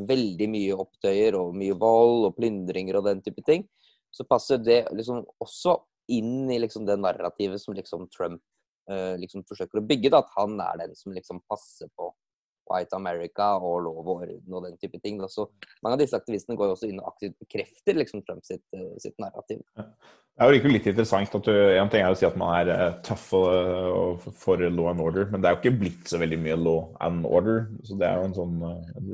veldig 0.07 0.49
mye 0.53 0.77
opptøyer 0.77 1.37
og 1.39 1.55
mye 1.57 1.77
vold 1.77 2.29
og 2.29 2.37
plyndringer 2.37 2.99
og 2.99 3.07
den 3.09 3.21
type 3.25 3.43
ting, 3.45 3.65
så 4.13 4.25
passer 4.27 4.61
det 4.61 4.85
liksom 4.95 5.25
også 5.43 5.77
inn 6.13 6.49
i 6.53 6.59
liksom 6.61 6.85
det 6.87 6.97
narrativet 7.01 7.61
som 7.61 7.75
liksom 7.75 8.07
Trump 8.13 8.41
eh, 8.89 9.15
liksom 9.19 9.43
forsøker 9.47 9.81
å 9.81 9.85
bygge. 9.87 10.11
Da, 10.13 10.23
at 10.23 10.33
han 10.37 10.55
er 10.63 10.85
den 10.85 10.95
som 10.97 11.13
liksom 11.15 11.41
passer 11.49 11.91
på 11.97 12.11
White 12.69 12.95
America 12.97 13.53
og 13.57 13.81
lov 13.85 14.03
og 14.03 14.13
orden 14.21 14.57
og 14.59 14.67
den 14.67 14.77
type 14.81 14.99
ting. 15.03 15.19
Så 15.31 15.47
mange 15.83 15.97
av 15.97 16.03
disse 16.03 16.17
aktivistene 16.17 16.57
går 16.59 16.75
også 16.75 16.89
inn 16.89 17.01
og 17.01 17.09
aktivt 17.13 17.37
bekrefter 17.41 17.97
liksom, 17.97 18.23
Trump 18.27 18.45
sitt, 18.47 18.63
uh, 18.75 18.93
sitt 19.01 19.17
narrativ. 19.21 19.63
Det 19.77 20.45
er 20.45 20.53
jo 20.53 20.69
litt 20.69 20.85
interessant 20.91 21.33
at 21.33 21.47
du, 21.47 21.53
En 21.79 21.89
ting 21.89 22.03
er 22.05 22.13
å 22.13 22.17
si 22.17 22.27
at 22.27 22.37
man 22.37 22.53
er 22.59 22.69
uh, 22.69 22.99
tøff 23.05 23.31
og, 23.39 24.27
for 24.37 24.61
law 24.61 24.91
and 24.91 25.01
order, 25.01 25.25
men 25.31 25.41
det 25.41 25.49
er 25.49 25.57
jo 25.57 25.63
ikke 25.63 25.81
blitt 25.81 26.11
så 26.11 26.21
veldig 26.21 26.39
mye 26.43 26.59
law 26.61 26.85
and 27.03 27.25
order. 27.25 27.65
Så 27.87 27.97
det 27.97 28.07
er 28.09 28.21
jo 28.21 28.29
en 28.29 28.37
sånn 28.37 28.55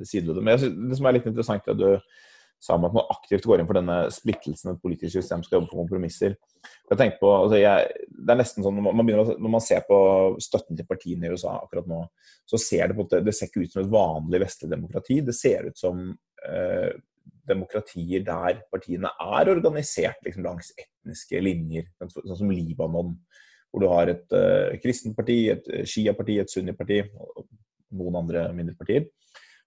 side 0.03 0.27
ved 0.27 0.37
det. 0.39 0.45
Men 0.45 0.61
synes, 0.61 0.77
det 0.91 0.99
som 0.99 1.09
er 1.09 1.19
litt 1.19 1.31
interessant, 1.31 1.67
er 1.67 1.77
at 1.77 1.83
du 1.83 2.31
sa 2.63 2.77
om 2.77 2.87
at 2.87 2.95
man 2.95 3.09
aktivt 3.11 3.45
går 3.47 3.59
inn 3.59 3.67
for 3.67 3.75
denne 3.75 3.97
splittelsen 4.13 4.71
et 4.71 4.83
politisk 4.83 5.17
system 5.17 5.41
skal 5.43 5.57
jobbe 5.57 5.71
for 5.71 5.81
kompromisser. 5.81 6.37
Jeg 6.93 7.15
på, 7.19 7.29
altså 7.35 7.59
jeg, 7.59 7.87
det 8.07 8.31
er 8.31 8.39
nesten 8.39 8.63
sånn, 8.63 8.77
når 8.79 8.95
man, 8.95 9.07
begynner, 9.07 9.31
når 9.35 9.53
man, 9.57 9.63
ser 9.63 9.81
på 9.87 9.97
støtten 10.43 10.79
til 10.79 10.87
partiene 10.87 11.27
i 11.27 11.33
USA 11.33 11.57
akkurat 11.59 11.89
nå, 11.89 11.99
så 12.47 12.59
ser 12.61 12.87
det 12.87 12.97
på 12.97 13.07
at 13.09 13.25
det 13.25 13.33
ser 13.35 13.49
ikke 13.49 13.65
ut 13.65 13.75
som 13.75 13.83
et 13.83 13.91
vanlig 13.91 14.43
vestlig 14.45 14.69
demokrati. 14.71 15.19
Det 15.27 15.35
ser 15.35 15.67
ut 15.67 15.79
som 15.79 16.05
eh, 16.47 16.93
demokratier 17.49 18.23
der 18.23 18.61
partiene 18.71 19.11
er 19.11 19.51
organisert 19.51 20.23
liksom, 20.23 20.47
langs 20.47 20.71
etniske 20.77 21.43
linjer, 21.43 21.89
sånn 21.99 22.37
som 22.37 22.53
Libanon. 22.53 23.17
Hvor 23.73 23.83
du 23.83 23.89
har 23.89 24.11
et 24.11 24.37
eh, 24.37 24.79
kristent 24.79 25.17
parti, 25.17 25.39
et 25.51 25.67
Shia-parti, 25.89 26.37
et 26.39 26.51
Sunni-parti 26.51 27.01
og 27.17 27.47
noen 27.97 28.21
andre 28.21 28.47
mindre 28.55 28.77
partier. 28.77 29.09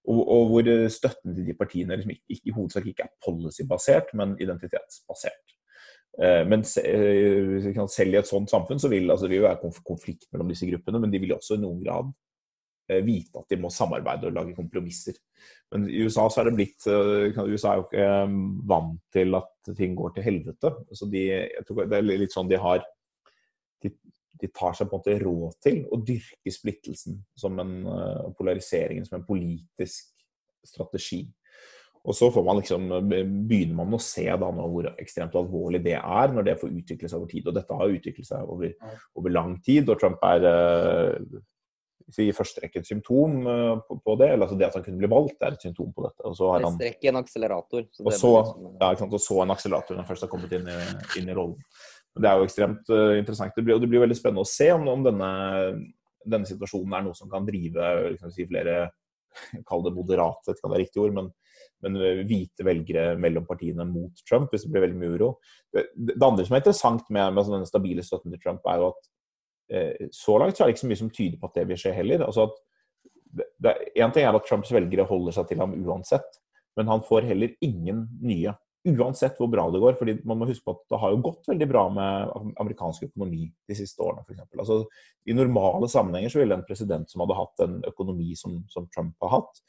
Og, 0.07 0.21
og, 0.23 0.49
hvor 0.53 0.69
støtten 0.93 1.35
til 1.35 1.49
de 1.49 1.55
partiene 1.59 1.97
liksom 1.99 2.13
ikke, 2.15 2.41
i 2.47 2.55
hovedsak 2.55 2.85
ikke 2.87 3.09
er 3.09 3.15
policy-basert, 3.27 4.13
men 4.15 4.37
identitetsbasert. 4.39 5.57
Eh, 6.23 6.43
men 6.49 6.63
eh, 6.81 7.89
selv 7.93 8.15
i 8.15 8.21
et 8.21 8.29
sånt 8.29 8.53
samfunn 8.53 8.81
så 8.81 8.89
vil 8.93 9.11
altså, 9.11 9.29
det 9.29 9.37
vil 9.37 9.45
være 9.45 9.73
konflikt 9.85 10.31
mellom 10.33 10.49
disse 10.53 10.69
gruppene, 10.69 11.03
men 11.03 11.13
de 11.13 11.21
vil 11.21 11.35
også 11.37 11.59
i 11.59 11.63
noen 11.63 11.83
grad 11.85 12.09
eh, 12.89 13.03
vite 13.05 13.43
at 13.43 13.53
de 13.53 13.59
må 13.61 13.71
samarbeide 13.73 14.31
og 14.31 14.39
lage 14.39 14.57
kompromisser. 14.57 15.19
Men 15.75 15.89
i 15.91 16.07
USA 16.07 16.25
så 16.33 16.41
er 16.41 16.49
det 16.49 16.57
blitt 16.57 16.87
USA 16.87 17.75
er 17.75 17.81
jo 17.81 17.87
ikke 17.89 18.11
vant 18.71 19.01
til 19.13 19.37
at 19.37 19.73
ting 19.77 19.97
går 19.99 20.15
til 20.17 20.25
helvete. 20.25 20.73
Så 20.95 21.09
de, 21.11 21.25
jeg 21.27 21.67
tror 21.67 21.85
det 21.91 21.99
er 21.99 22.07
litt 22.07 22.35
sånn 22.35 22.49
de 22.49 22.61
har 22.63 22.85
de, 24.41 24.51
tar 24.53 24.77
seg 24.77 24.91
på 24.91 24.99
en 24.99 25.03
måte 25.03 25.17
råd 25.23 25.57
til 25.65 25.81
å 25.93 26.01
dyrke 26.05 26.53
splittelsen 26.53 27.19
som 27.39 27.59
en 27.63 27.75
og 27.87 28.37
polariseringen 28.39 29.07
som 29.07 29.19
en 29.21 29.27
politisk 29.29 30.13
strategi. 30.67 31.25
Og 32.07 32.15
så 32.15 32.29
får 32.31 32.45
man 32.47 32.61
liksom, 32.61 32.87
begynner 33.11 33.75
man 33.81 33.97
å 33.97 34.03
se 34.03 34.27
da 34.29 34.51
nå 34.55 34.69
hvor 34.71 34.87
ekstremt 34.93 35.35
alvorlig 35.39 35.81
det 35.83 35.97
er 35.99 36.33
når 36.35 36.47
det 36.47 36.61
får 36.61 36.77
utvikle 36.79 37.11
seg 37.11 37.19
over 37.19 37.33
tid. 37.33 37.49
Og 37.51 37.57
dette 37.57 37.79
har 37.81 37.97
utviklet 37.97 38.29
seg 38.29 38.53
over, 38.55 38.95
over 39.19 39.35
lang 39.35 39.57
tid, 39.67 39.91
og 39.91 39.99
Trump 39.99 40.23
er 40.29 40.47
uh, 40.47 41.41
i 42.23 42.29
første 42.37 42.63
rekke 42.63 42.79
et 42.79 42.87
symptom 42.87 43.41
på, 43.43 43.99
på, 44.05 44.15
det. 44.21 44.31
eller 44.31 44.47
altså 44.47 44.59
Det 44.61 44.69
at 44.69 44.79
han 44.79 44.87
kunne 44.87 45.03
bli 45.03 45.11
valgt, 45.11 45.41
er 45.43 45.57
et 45.57 45.67
symptom 45.67 45.91
på 45.97 46.07
dette. 46.07 46.23
Og 46.31 46.39
så 46.39 46.53
har 46.53 46.69
han, 46.69 46.79
en 47.11 47.19
akselerator. 47.19 47.89
Så 47.91 48.07
og, 48.07 48.13
så, 48.15 48.33
liksom, 48.39 48.71
ja, 48.85 48.93
og 49.09 49.21
så 49.27 49.43
en 49.43 49.55
akselerator 49.57 49.97
når 49.97 50.05
han 50.05 50.11
først 50.13 50.29
har 50.29 50.31
kommet 50.31 50.55
inn 50.55 50.71
i, 50.71 50.81
inn 51.19 51.33
i 51.33 51.35
rollen. 51.35 51.59
Det 52.17 52.29
er 52.29 52.39
jo 52.39 52.47
ekstremt 52.47 52.93
uh, 52.93 53.17
interessant. 53.19 53.55
Det 53.57 53.65
blir, 53.65 53.77
og 53.77 53.83
det 53.83 53.91
blir 53.93 54.05
veldig 54.05 54.17
spennende 54.17 54.45
å 54.47 54.49
se 54.49 54.71
om, 54.73 54.87
om 54.89 55.03
denne, 55.05 55.31
denne, 56.25 56.49
situasjonen 56.49 56.95
er 56.97 57.05
noe 57.07 57.19
som 57.19 57.31
kan 57.33 57.47
drive 57.49 57.91
liksom, 58.15 58.33
si, 58.35 58.47
flere 58.49 58.87
Kall 59.69 59.83
det 59.85 59.93
moderate, 59.93 60.55
det 60.55 60.63
kan 60.63 60.73
være 60.73 60.87
riktig 60.87 61.03
ord, 61.03 61.13
men, 61.13 61.27
men, 61.85 61.99
hvite 62.25 62.65
velgere 62.65 63.19
mellom 63.21 63.45
partiene 63.45 63.85
mot 63.85 64.23
Trump, 64.25 64.49
hvis 64.49 64.65
det 64.65 64.71
blir 64.73 64.87
veldig 64.87 65.01
mye 65.03 65.11
uro. 65.13 65.29
Det, 65.75 65.91
det 65.93 66.17
andre 66.25 66.47
som 66.47 66.57
er 66.57 66.63
interessant 66.63 67.11
med, 67.13 67.35
med 67.37 67.51
denne 67.53 67.69
stabile 67.69 68.05
støtten 68.07 68.33
til 68.33 68.41
Trump, 68.41 68.65
er 68.65 68.81
jo 68.81 68.89
at 68.95 69.11
eh, 69.77 70.09
så 70.09 70.39
langt 70.41 70.57
så 70.57 70.65
er 70.65 70.71
det 70.71 70.77
ikke 70.79 70.87
så 70.87 70.89
mye 70.89 71.03
som 71.03 71.13
tyder 71.13 71.37
på 71.43 71.51
at 71.51 71.61
det 71.61 71.67
vil 71.69 71.83
skje 71.83 71.93
heller. 71.99 72.25
Altså 72.25 72.49
ting 74.17 74.25
er 74.25 74.39
at 74.39 74.49
Trumps 74.49 74.73
velgere 74.73 75.05
holder 75.05 75.37
seg 75.37 75.51
til 75.51 75.61
ham 75.61 75.77
uansett, 75.85 76.41
men 76.81 76.89
han 76.89 77.05
får 77.05 77.29
heller 77.29 77.53
ingen 77.65 78.07
nye 78.25 78.57
Uansett 78.87 79.41
hvor 79.41 79.49
bra 79.51 79.65
det 79.73 79.81
går. 79.83 79.97
fordi 79.99 80.15
man 80.29 80.39
må 80.39 80.47
huske 80.47 80.65
på 80.67 80.77
at 80.77 80.85
det 80.93 81.01
har 81.03 81.15
jo 81.15 81.25
gått 81.25 81.49
veldig 81.51 81.69
bra 81.71 81.83
med 81.91 82.53
amerikansk 82.63 83.09
økonomi 83.09 83.49
de 83.69 83.79
siste 83.79 84.03
årene, 84.05 84.23
f.eks. 84.23 84.45
Altså, 84.59 84.79
I 85.27 85.35
normale 85.35 85.89
sammenhenger 85.91 86.33
så 86.33 86.43
ville 86.43 86.55
en 86.55 86.67
president 86.67 87.11
som 87.11 87.25
hadde 87.25 87.39
hatt 87.41 87.65
en 87.67 87.77
økonomi 87.89 88.37
som, 88.39 88.61
som, 88.73 88.87
Trump 88.95 89.15
har 89.27 89.39
hatt, 89.39 89.63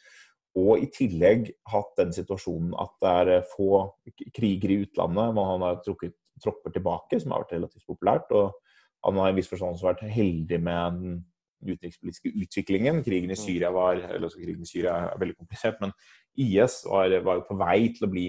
og 0.58 0.82
i 0.82 0.90
tillegg 0.94 1.52
hatt 1.70 1.98
den 2.00 2.14
situasjonen 2.16 2.74
at 2.82 2.94
det 3.04 3.16
er 3.22 3.50
få 3.52 3.88
kriger 4.36 4.74
i 4.74 4.80
utlandet, 4.86 5.36
man 5.38 5.66
har 5.66 5.82
trukket 5.86 6.16
tropper 6.44 6.74
tilbake, 6.74 7.20
som 7.22 7.34
har 7.34 7.44
vært 7.44 7.58
relativt 7.58 7.86
populært. 7.90 8.32
og 8.32 8.54
Han 9.06 9.18
har 9.22 9.30
i 9.30 9.36
en 9.36 9.40
viss 9.40 9.50
forstand 9.50 9.82
vært 9.82 10.06
heldig 10.06 10.60
med 10.62 11.02
den 11.02 11.18
utenrikspolitiske 11.66 12.34
utviklingen. 12.38 13.04
Krigen 13.06 13.34
i 13.34 13.40
Syria 13.40 13.72
var 13.74 13.98
eller 13.98 14.30
også 14.30 14.42
krigen 14.42 14.66
i 14.66 14.70
Syria 14.70 14.98
er 15.08 15.22
veldig 15.22 15.38
komplisert, 15.38 15.80
men 15.82 15.94
IS 16.38 16.84
var, 16.86 17.14
var 17.26 17.40
jo 17.40 17.48
på 17.48 17.58
vei 17.58 17.80
til 17.96 18.08
å 18.08 18.12
bli 18.12 18.28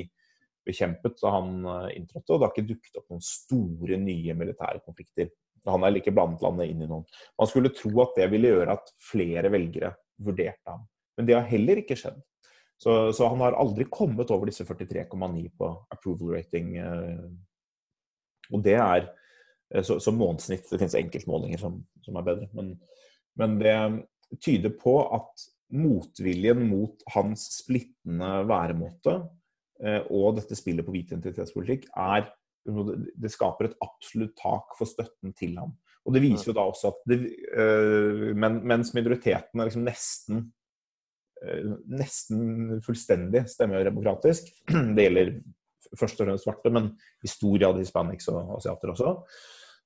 bekjempet 0.68 1.18
da 1.22 1.32
han 1.34 1.58
eh, 1.64 1.90
inntrådte. 1.98 2.32
Og 2.32 2.38
det 2.40 2.46
har 2.46 2.54
ikke 2.54 2.70
dukket 2.72 3.00
opp 3.00 3.12
noen 3.12 3.24
store, 3.24 3.98
nye 4.02 4.36
militære 4.38 4.82
konflikter. 4.84 5.30
Han 5.68 5.84
er 5.84 5.98
ikke 5.98 6.14
blandet 6.16 6.44
landet 6.44 6.72
inn 6.72 6.84
i 6.84 6.88
noen. 6.88 7.04
Man 7.38 7.50
skulle 7.50 7.74
tro 7.76 7.92
at 8.04 8.16
det 8.16 8.28
ville 8.32 8.52
gjøre 8.54 8.78
at 8.78 8.92
flere 9.10 9.52
velgere 9.52 9.92
vurderte 10.24 10.72
ham. 10.72 10.86
Men 11.18 11.28
det 11.28 11.36
har 11.36 11.48
heller 11.50 11.82
ikke 11.82 11.98
skjedd. 11.98 12.18
Så, 12.78 12.94
så 13.16 13.26
han 13.32 13.42
har 13.42 13.56
aldri 13.58 13.88
kommet 13.90 14.30
over 14.30 14.48
disse 14.48 14.64
43,9 14.66 15.48
på 15.58 15.70
approval 15.94 16.36
rating. 16.38 16.76
Eh, 16.78 17.24
og 18.54 18.64
det 18.64 18.78
er 18.80 19.08
som 19.82 19.98
så, 19.98 20.00
så 20.00 20.14
månedssnitt. 20.16 20.68
Det 20.70 20.78
finnes 20.80 20.96
enkeltmålinger 20.96 21.60
som, 21.60 21.82
som 22.06 22.16
er 22.16 22.24
bedre. 22.24 22.46
Men, 22.56 22.76
men 23.36 23.58
det 23.60 23.74
tyder 24.44 24.72
på 24.78 24.94
at 25.12 25.48
motviljen 25.68 26.62
mot 26.70 27.02
hans 27.12 27.42
splittende 27.58 28.30
væremåte 28.48 29.18
Eh, 29.18 29.37
og 29.78 30.32
dette 30.34 30.56
spillet 30.58 30.82
på 30.82 30.90
hvit 30.90 31.12
identitetspolitikk 31.12 31.84
er 31.94 32.24
det 32.68 33.30
skaper 33.32 33.68
et 33.68 33.76
absolutt 33.84 34.34
tak 34.38 34.76
for 34.78 34.88
støtten 34.88 35.34
til 35.36 35.56
ham. 35.58 35.74
Og 36.06 36.14
det 36.14 36.22
viser 36.24 36.50
jo 36.50 36.56
da 36.56 36.64
også 36.68 36.92
at 36.92 37.02
det, 37.10 37.18
øh, 37.52 38.32
men, 38.36 38.62
mens 38.66 38.94
minoritetene 38.96 39.66
liksom 39.66 39.84
nesten 39.84 40.42
øh, 41.44 41.76
nesten 41.92 42.80
fullstendig 42.84 43.44
stemmer 43.50 43.84
demokratisk, 43.84 44.48
det 44.96 45.06
gjelder 45.06 45.32
først 45.98 46.20
og 46.20 46.28
fremst 46.28 46.44
svarte, 46.44 46.72
men 46.72 46.90
i 47.24 47.30
stor 47.30 47.56
grad 47.60 47.80
hispanics 47.80 48.28
og 48.32 48.56
asiater 48.56 48.92
også, 48.92 49.14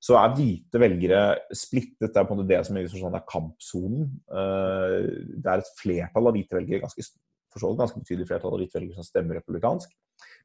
så 0.03 0.17
er 0.19 0.33
hvite 0.35 0.81
velgere 0.83 1.25
splittet. 1.55 2.11
Det 2.11 2.19
er 2.19 2.27
på 2.27 2.35
en 2.35 2.41
måte 2.41 2.51
det 2.51 2.63
som 2.67 2.79
sånn 2.91 3.15
er 3.15 3.23
kampsonen. 3.29 4.09
Det 4.27 5.47
er 5.47 5.61
et 5.63 5.71
flertall 5.79 6.27
av 6.27 6.35
hvite 6.35 6.59
velgere, 6.59 6.81
ganske 6.83 7.05
for 7.53 7.63
så 7.63 7.71
vidt 7.71 7.83
ganske 7.83 8.03
betydelig 8.03 8.29
flertall 8.31 8.57
av 8.57 8.63
hvite 8.63 8.79
velgere 8.79 8.99
som 8.99 9.09
stemmer 9.09 9.39
republikansk. 9.39 9.93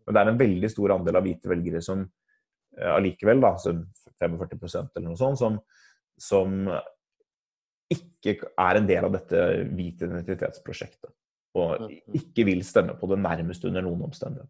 Men 0.06 0.16
det 0.16 0.22
er 0.22 0.32
en 0.32 0.42
veldig 0.42 0.72
stor 0.74 0.96
andel 0.98 1.20
av 1.20 1.28
hvite 1.28 1.52
velgere 1.52 1.84
som 1.86 2.04
eh, 2.04 2.92
allikevel, 2.94 3.44
da, 3.44 3.56
45% 3.58 5.00
eller 5.00 5.08
noe 5.08 5.20
sånt, 5.20 5.42
som, 5.42 5.60
som 6.20 6.58
ikke 7.94 8.52
er 8.60 8.80
en 8.80 8.90
del 8.90 9.08
av 9.08 9.16
dette 9.16 9.48
hvite 9.72 10.10
identitetsprosjektet. 10.10 11.14
Og 11.58 11.88
Mm, 11.88 11.98
ikke 12.14 12.46
vil 12.46 12.64
stemme 12.66 12.96
på 13.00 13.10
det 13.12 13.20
nærmest 13.22 13.66
under 13.66 13.82
noen 13.82 14.08
omstendighet. 14.10 14.50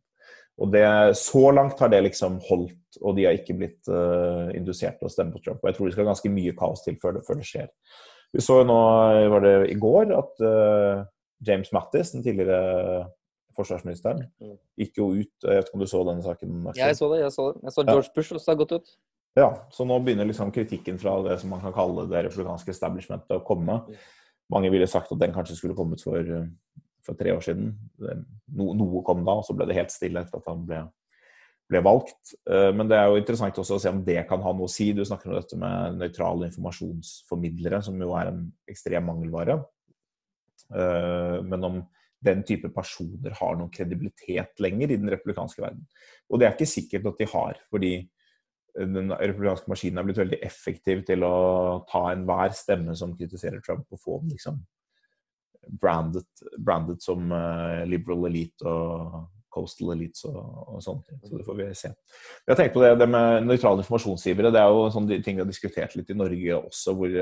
Og 0.57 0.71
det, 0.73 1.15
Så 1.15 1.51
langt 1.53 1.79
har 1.79 1.89
det 1.89 2.03
liksom 2.03 2.39
holdt, 2.49 2.97
og 3.01 3.15
de 3.15 3.25
har 3.25 3.37
ikke 3.37 3.53
blitt 3.53 3.87
uh, 3.87 4.49
indusert 4.57 4.97
til 4.97 5.05
å 5.05 5.13
stemme 5.13 5.31
på 5.31 5.43
Trump. 5.43 5.61
Og 5.61 5.69
jeg 5.69 5.77
tror 5.77 5.85
det 5.85 5.93
skal 5.93 6.09
ganske 6.09 6.31
mye 6.33 6.55
kaos 6.57 6.81
til 6.83 6.97
før 7.01 7.17
det, 7.17 7.25
før 7.27 7.37
det 7.37 7.45
skjer. 7.45 7.69
Vi 8.33 8.41
så 8.41 8.61
jo 8.61 8.67
nå, 8.67 8.79
var 9.31 9.45
det 9.45 9.53
i 9.71 9.77
går, 9.77 10.11
at 10.17 10.41
uh, 10.41 11.05
James 11.45 11.71
Mattis, 11.71 12.11
den 12.11 12.23
tidligere 12.23 13.09
forsvarsministeren, 13.57 14.27
Mm. 14.41 14.57
gikk 14.79 14.97
jo 14.97 15.11
ut 15.13 15.31
Jeg 15.43 15.49
vet 15.57 15.65
ikke 15.67 15.73
om 15.73 15.79
du 15.79 15.85
så 15.87 16.03
denne 16.05 16.23
saken? 16.23 16.63
Ja, 16.75 16.87
Jeg 16.87 16.95
så 16.97 17.09
det. 17.13 17.19
Jeg 17.23 17.31
så 17.31 17.53
det. 17.53 17.61
Jeg 17.63 17.71
så 17.73 17.83
Ja. 17.85 17.91
George 17.93 18.09
Bush 18.15 18.31
også 18.33 18.47
har 18.51 18.55
gått 18.55 18.71
ut. 18.71 18.87
Ja, 19.35 19.49
så 19.71 19.85
nå 19.85 19.99
begynner 20.03 20.25
liksom 20.25 20.51
kritikken 20.51 20.97
fra 20.99 21.21
det 21.23 21.39
som 21.39 21.49
man 21.49 21.61
kan 21.61 21.73
kalle 21.73 22.07
det 22.09 22.25
republikanske 22.25 22.69
establishmentet 22.73 23.29
å 23.29 23.43
komme. 23.45 23.83
Mange 24.49 24.71
ville 24.71 24.87
sagt 24.87 25.11
at 25.11 25.19
den 25.19 25.33
kanskje 25.33 25.55
skulle 25.57 25.75
kommet 25.75 26.01
for, 26.01 26.49
for 27.03 27.13
tre 27.13 27.31
år 27.31 27.41
siden. 27.41 27.75
No, 28.49 28.73
noe 28.73 29.03
kom 29.03 29.23
da, 29.25 29.31
og 29.33 29.43
så 29.45 29.55
ble 29.55 29.67
det 29.67 29.75
helt 29.75 29.91
stille 29.91 30.21
etter 30.21 30.37
at 30.37 30.45
han 30.47 30.65
ble, 30.65 30.89
ble 31.69 31.81
valgt. 31.83 32.33
Eh, 32.49 32.71
Men 32.71 32.87
det 32.87 32.97
er 32.97 33.07
jo 33.09 33.17
interessant 33.17 33.53
også 33.55 33.75
å 33.75 33.79
se 33.81 33.89
om 33.89 34.03
det 34.03 34.27
kan 34.27 34.41
ha 34.41 34.53
noe 34.53 34.65
å 34.65 34.69
si. 34.69 34.91
Du 34.93 35.03
snakker 35.05 35.27
om 35.29 35.35
dette 35.35 35.55
med 35.57 35.97
nøytrale 35.99 36.49
informasjonsformidlere, 36.49 37.83
som 37.83 37.99
jo 37.99 38.13
er 38.15 38.27
en 38.31 38.51
ekstrem 38.69 39.05
mangelvare. 39.05 39.63
Eh, 40.71 41.37
Men 41.43 41.63
om 41.63 41.79
den 42.25 42.43
type 42.43 42.69
personer 42.73 43.35
har 43.37 43.57
noen 43.57 43.71
kredibilitet 43.71 44.59
lenger 44.63 44.91
i 44.91 44.97
den 44.97 45.09
republikanske 45.13 45.61
verden. 45.61 45.85
Og 46.29 46.39
det 46.39 46.47
er 46.47 46.55
ikke 46.55 46.69
sikkert 46.69 47.05
at 47.11 47.19
de 47.21 47.27
har, 47.29 47.59
fordi 47.69 47.91
den 48.77 49.11
republikanske 49.11 49.69
maskinen 49.71 50.01
er 50.01 50.07
blitt 50.07 50.21
veldig 50.21 50.39
effektiv 50.45 51.03
til 51.05 51.23
å 51.25 51.37
ta 51.89 52.07
enhver 52.11 52.53
stemme 52.57 52.93
som 52.97 53.15
kritiserer 53.17 53.61
Trump, 53.65 53.85
og 53.89 54.01
få 54.01 54.19
den 54.21 54.35
liksom 54.35 54.59
brandet, 55.81 56.27
brandet 56.57 57.01
som 57.03 57.31
uh, 57.31 57.83
liberal 57.89 58.27
elite 58.29 58.67
og 58.69 59.25
coastal 59.53 59.95
elites 59.95 60.25
og, 60.29 60.37
og 60.75 60.83
sånne. 60.85 61.17
Så 61.23 61.39
det 61.39 61.47
får 61.47 61.57
vi 61.57 61.69
se. 61.77 61.89
Jeg 62.43 62.51
har 62.51 62.59
tenkt 62.59 62.75
på 62.75 62.83
det, 62.83 62.93
det 63.01 63.09
med 63.09 63.47
nøytrale 63.47 63.81
informasjonsgivere. 63.81 64.53
Det 64.53 64.61
er 64.61 64.75
jo 64.75 64.85
sånne 64.93 65.19
ting 65.25 65.39
vi 65.39 65.43
har 65.43 65.49
diskutert 65.49 65.97
litt 65.97 66.13
i 66.13 66.17
Norge 66.17 66.59
også, 66.59 66.93
hvor 66.97 67.17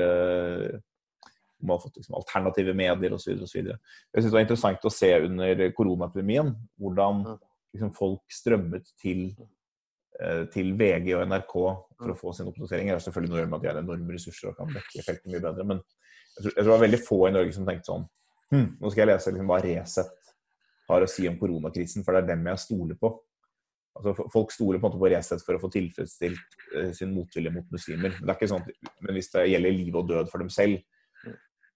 man 1.62 1.76
har 1.76 1.82
fått 1.82 1.98
liksom, 2.00 2.16
alternative 2.18 2.74
medier 2.76 3.16
osv. 3.16 3.32
Jeg 3.32 3.76
syns 3.76 4.28
det 4.28 4.36
var 4.36 4.44
interessant 4.44 4.86
å 4.86 4.92
se 4.92 5.10
under 5.26 5.62
koronaepidemien 5.76 6.52
hvordan 6.80 7.22
liksom, 7.74 7.92
folk 7.96 8.24
strømmet 8.32 8.96
til 9.02 9.30
til 10.48 10.70
VG 10.80 11.10
og 11.12 11.26
NRK 11.28 11.50
for 11.52 12.08
å 12.08 12.14
få 12.16 12.30
sine 12.32 12.48
oppdateringer. 12.48 12.94
Det 12.94 13.02
er 13.02 13.04
selvfølgelig 13.04 13.34
noe 13.34 13.48
med 13.50 13.56
at 13.58 13.64
de 13.66 13.68
har 13.68 13.80
enorme 13.82 14.14
ressurser 14.16 14.48
og 14.48 14.54
kan 14.56 14.70
dekke 14.72 15.02
feltet 15.04 15.28
mye 15.28 15.42
bedre. 15.44 15.66
Men 15.68 15.82
jeg 16.36 16.38
tror, 16.38 16.46
jeg 16.46 16.54
tror, 16.54 16.68
det 16.68 16.72
var 16.72 16.84
veldig 16.86 17.00
få 17.04 17.18
i 17.26 17.32
Norge 17.34 17.52
som 17.52 17.68
tenkte 17.68 17.90
sånn 17.90 18.06
hm, 18.52 18.66
Nå 18.80 18.92
skal 18.92 19.02
jeg 19.02 19.10
lese 19.10 19.32
liksom 19.34 19.52
hva 19.52 19.60
Resett 19.64 20.32
har 20.86 21.02
å 21.04 21.10
si 21.10 21.26
om 21.28 21.38
koronakrisen, 21.40 22.04
for 22.06 22.14
det 22.14 22.22
er 22.22 22.28
dem 22.30 22.44
jeg 22.46 22.62
stoler 22.62 22.98
på. 23.00 23.10
Altså, 23.96 24.26
folk 24.32 24.52
stoler 24.54 24.78
på 24.78 24.86
en 24.86 24.92
måte 24.92 25.00
på 25.02 25.10
Resett 25.10 25.42
for 25.42 25.56
å 25.56 25.62
få 25.62 25.70
tilfredsstilt 25.74 26.58
uh, 26.76 26.90
sin 26.94 27.14
motvilje 27.16 27.52
mot 27.54 27.72
muslimer. 27.74 28.12
Men, 28.12 28.22
det 28.22 28.32
er 28.34 28.38
ikke 28.38 28.50
sånn 28.52 28.62
at, 28.62 28.92
men 29.02 29.18
hvis 29.18 29.32
det 29.32 29.46
gjelder 29.50 29.74
liv 29.74 29.98
og 29.98 30.12
død 30.12 30.30
for 30.30 30.44
dem 30.44 30.52
selv, 30.52 30.78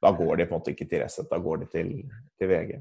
da 0.00 0.12
går 0.16 0.38
de 0.38 0.46
på 0.48 0.54
en 0.54 0.60
måte 0.60 0.72
ikke 0.74 0.88
til 0.88 1.02
Resett, 1.04 1.28
da 1.30 1.38
går 1.42 1.64
de 1.64 1.70
til, 1.72 1.90
til 2.40 2.50
VG. 2.50 2.78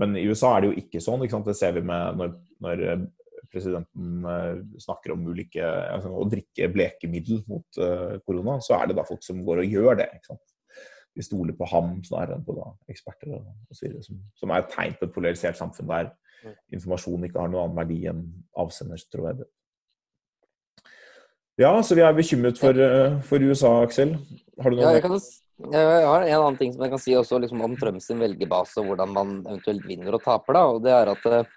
Men 0.00 0.16
i 0.16 0.24
USA 0.24 0.54
er 0.54 0.64
det 0.64 0.70
jo 0.70 0.78
ikke 0.80 1.02
sånn. 1.04 1.24
Ikke 1.24 1.36
sant? 1.36 1.50
Det 1.50 1.58
ser 1.58 1.74
vi 1.76 1.82
med 1.84 2.16
når, 2.16 2.30
når 2.64 2.84
presidenten 3.52 4.24
snakker 4.80 5.12
om 5.12 5.26
ulike 5.28 5.60
altså, 5.66 6.14
å 6.16 6.24
drikke 6.32 6.70
blekemiddel 6.72 7.42
mot 7.50 7.80
uh, 7.82 8.16
korona, 8.24 8.56
så 8.64 8.78
er 8.78 8.88
det 8.88 8.96
da 8.96 9.04
folk 9.08 9.24
som 9.26 9.42
går 9.44 9.62
og 9.64 9.76
gjør 9.76 10.00
det. 10.00 10.08
ikke 10.16 10.32
sant? 10.32 10.44
De 11.12 11.24
stoler 11.26 11.56
på 11.56 11.68
ham 11.68 11.98
snarere 12.06 12.38
enn 12.38 12.44
på 12.46 12.56
da, 12.56 12.70
eksperter 12.92 13.34
osv. 13.36 13.98
Som, 14.04 14.22
som 14.40 14.52
er 14.52 14.62
et 14.62 14.72
tegn 14.72 14.96
på 14.96 15.08
et 15.08 15.16
polarisert 15.16 15.60
samfunn 15.60 15.90
der 15.92 16.12
informasjon 16.74 17.28
ikke 17.28 17.42
har 17.42 17.50
noen 17.52 17.66
annen 17.66 17.78
verdi 17.82 17.98
enn 18.10 18.22
avsenders 18.58 19.04
troverdighet. 19.12 19.50
Ja, 21.60 21.74
så 21.84 21.94
vi 21.94 22.02
er 22.02 22.16
bekymret 22.16 22.58
for, 22.58 22.72
uh, 22.72 23.20
for 23.28 23.44
USA, 23.44 23.74
Aksel. 23.84 24.16
Har 24.62 24.72
du 24.72 24.78
noe 24.78 24.88
ja, 24.88 24.96
jeg, 24.96 25.04
kan, 25.04 25.18
jeg 25.70 26.06
har 26.08 26.24
en 26.24 26.34
annen 26.40 26.58
ting 26.58 26.72
som 26.74 26.82
jeg 26.82 26.92
kan 26.92 27.00
si 27.00 27.14
også 27.16 27.38
liksom, 27.42 27.62
om 27.62 27.74
Trumps 27.78 28.10
velgerbase 28.10 28.82
hvordan 28.82 29.12
man 29.14 29.34
eventuelt 29.44 29.86
vinner 29.86 30.16
og 30.16 30.24
taper. 30.24 30.56
da, 30.58 30.62
og 30.66 30.82
det 30.84 30.92
er 30.96 31.10
at 31.12 31.26
uh, 31.28 31.56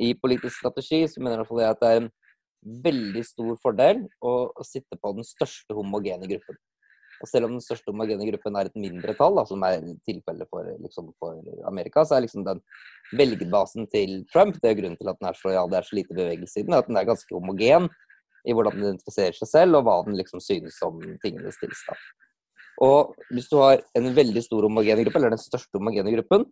i 0.00 0.14
politisk 0.14 0.60
strategi 0.60 1.02
så 1.08 1.22
mener 1.22 1.42
jeg 1.42 1.70
at 1.70 1.80
det 1.80 1.90
er 1.90 2.02
en 2.02 2.10
veldig 2.84 3.22
stor 3.24 3.54
fordel 3.62 4.04
å, 4.20 4.50
sitte 4.66 4.98
på 5.00 5.14
den 5.16 5.26
største 5.26 5.76
homogene 5.76 6.28
gruppen. 6.28 6.58
Og 7.20 7.28
selv 7.28 7.48
om 7.48 7.56
den 7.56 7.64
største 7.64 7.92
homogene 7.92 8.28
gruppen 8.30 8.56
er 8.56 8.70
et 8.70 8.78
mindretall, 8.80 9.36
da, 9.36 9.44
som 9.48 9.64
er 9.66 9.82
tilfellet 10.08 10.48
for, 10.48 10.68
liksom, 10.80 11.10
for, 11.20 11.40
Amerika, 11.68 12.04
så 12.04 12.16
er 12.16 12.24
liksom 12.24 12.46
den 12.46 12.62
velgerbasen 13.16 13.88
til 13.92 14.22
Trump 14.32 14.56
det 14.60 14.70
er 14.70 14.78
grunnen 14.78 14.96
til 15.00 15.10
at 15.12 15.20
den 15.20 15.28
er 15.28 15.36
så, 15.36 15.52
ja, 15.52 15.66
det 15.68 15.80
er 15.80 15.88
så 15.88 15.98
lite 15.98 16.16
bevegelse 16.16 16.62
i 16.62 16.68
den, 16.68 16.76
at 16.76 16.88
den 16.88 17.00
er 17.00 17.08
ganske 17.08 17.36
homogen 17.36 17.90
i 18.48 18.56
hvordan 18.56 18.78
den 18.78 18.86
identifiserer 18.88 19.36
seg 19.36 19.50
selv, 19.50 19.80
og 19.80 19.88
hva 19.88 20.00
den 20.06 20.16
liksom 20.16 20.40
synes 20.40 20.80
om 20.86 21.00
tingenes 21.24 21.60
tilstand. 21.60 22.00
Og 22.84 23.14
hvis 23.34 23.48
du 23.50 23.58
har 23.60 23.82
en 23.98 24.10
veldig 24.16 24.42
stor 24.44 24.64
homogene 24.64 25.04
gruppe, 25.04 25.20
eller 25.20 25.34
den 25.34 25.42
største 25.42 25.76
homogene 25.76 26.14
gruppen, 26.14 26.46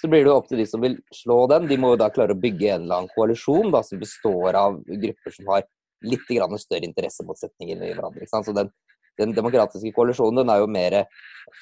så 0.00 0.10
blir 0.10 0.24
det 0.24 0.30
jo 0.30 0.38
opp 0.38 0.48
til 0.50 0.60
de 0.60 0.66
som 0.68 0.82
vil 0.82 0.96
slå 1.14 1.38
den. 1.50 1.68
De 1.70 1.78
må 1.80 1.94
jo 1.94 2.00
da 2.02 2.10
klare 2.14 2.34
å 2.34 2.40
bygge 2.40 2.70
en 2.74 2.84
eller 2.84 3.02
annen 3.02 3.12
koalisjon 3.14 3.72
da, 3.74 3.82
som 3.86 4.02
består 4.02 4.58
av 4.58 4.80
grupper 4.84 5.34
som 5.34 5.50
har 5.54 5.66
litt 6.04 6.26
større 6.60 6.84
interessemotsetninger 6.84 7.78
i 7.78 7.92
hverandre. 7.94 8.26
Så 8.28 8.52
den, 8.52 8.70
den, 9.20 9.34
demokratiske 9.36 9.94
koalisjonen 9.96 10.42
den 10.42 10.52
er 10.52 10.60
jo 10.60 10.68
mer 10.70 10.98